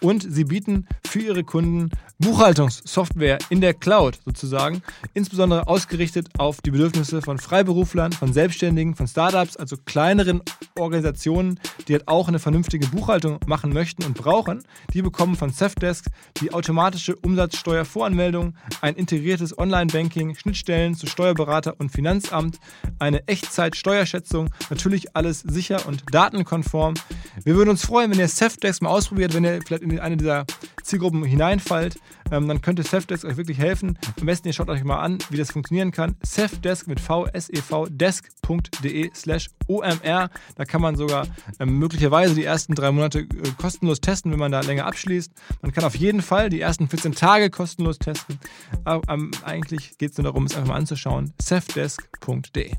und 0.00 0.26
sie 0.28 0.44
bieten 0.44 0.86
für 1.06 1.20
ihre 1.20 1.44
Kunden 1.44 1.90
Buchhaltungssoftware 2.18 3.38
in 3.50 3.60
der 3.60 3.74
Cloud 3.74 4.20
sozusagen, 4.24 4.82
insbesondere 5.14 5.66
ausgerichtet 5.66 6.28
auf 6.38 6.60
die 6.60 6.70
Bedürfnisse 6.70 7.20
von 7.22 7.38
Freiberuflern, 7.38 8.12
von 8.12 8.32
Selbstständigen, 8.32 8.94
von 8.94 9.08
Startups, 9.08 9.56
also 9.56 9.76
kleineren 9.84 10.40
Organisationen, 10.78 11.58
die 11.88 11.94
halt 11.94 12.06
auch 12.06 12.28
eine 12.28 12.38
vernünftige 12.38 12.86
Buchhaltung 12.86 13.40
machen 13.46 13.72
möchten 13.72 14.04
und 14.04 14.14
brauchen. 14.14 14.62
Die 14.92 15.02
bekommen 15.02 15.34
von 15.34 15.50
Safdesk 15.50 16.06
die 16.40 16.52
automatische 16.52 17.16
Umsatzsteuervoranmeldung, 17.16 18.54
ein 18.80 18.94
integriertes 18.94 19.58
Online-Banking, 19.58 20.36
Schnittstellen 20.36 20.94
zu 20.94 21.08
Steuerberater 21.08 21.74
und 21.78 21.90
Finanzamt, 21.90 22.60
eine 23.00 23.26
Echtzeit-Steuerschätzung, 23.26 24.50
natürlich 24.70 25.16
alles 25.16 25.40
sicher 25.40 25.86
und 25.88 26.04
datenkonform. 26.12 26.94
Wir 27.42 27.56
würden 27.56 27.70
uns 27.70 27.84
freuen, 27.84 28.12
wenn 28.12 28.20
ihr 28.20 28.28
Safdesk 28.28 28.82
mal 28.82 28.90
ausprobiert, 28.90 29.34
wenn 29.34 29.44
ihr 29.44 29.60
vielleicht 29.66 29.82
in 29.82 29.98
eine 29.98 30.16
dieser 30.16 30.46
Zielgruppen 30.82 31.24
hineinfallt, 31.24 31.96
ähm, 32.30 32.48
dann 32.48 32.60
könnte 32.62 32.82
Safdesk 32.82 33.24
euch 33.24 33.36
wirklich 33.36 33.58
helfen. 33.58 33.98
Am 34.20 34.26
besten 34.26 34.48
ihr 34.48 34.54
schaut 34.54 34.68
euch 34.68 34.84
mal 34.84 35.00
an, 35.00 35.18
wie 35.30 35.36
das 35.36 35.52
funktionieren 35.52 35.90
kann. 35.90 36.16
Safdesk 36.22 36.86
mit 36.86 37.00
v 37.00 37.26
s 37.32 37.50
e 37.50 37.56
v 37.60 37.86
desk.de 37.90 39.10
slash 39.14 39.50
omr. 39.66 40.30
Da 40.56 40.64
kann 40.64 40.80
man 40.80 40.96
sogar 40.96 41.26
ähm, 41.60 41.78
möglicherweise 41.78 42.34
die 42.34 42.44
ersten 42.44 42.74
drei 42.74 42.90
Monate 42.90 43.20
äh, 43.20 43.26
kostenlos 43.58 44.00
testen, 44.00 44.32
wenn 44.32 44.38
man 44.38 44.52
da 44.52 44.60
länger 44.60 44.86
abschließt. 44.86 45.32
Man 45.62 45.72
kann 45.72 45.84
auf 45.84 45.96
jeden 45.96 46.22
Fall 46.22 46.50
die 46.50 46.60
ersten 46.60 46.88
14 46.88 47.14
Tage 47.14 47.50
kostenlos 47.50 47.98
testen. 47.98 48.38
Aber 48.84 49.12
ähm, 49.12 49.30
eigentlich 49.44 49.98
geht 49.98 50.12
es 50.12 50.18
nur 50.18 50.24
darum, 50.24 50.44
es 50.44 50.56
einfach 50.56 50.68
mal 50.68 50.76
anzuschauen. 50.76 51.32
safdesk.de 51.40 52.72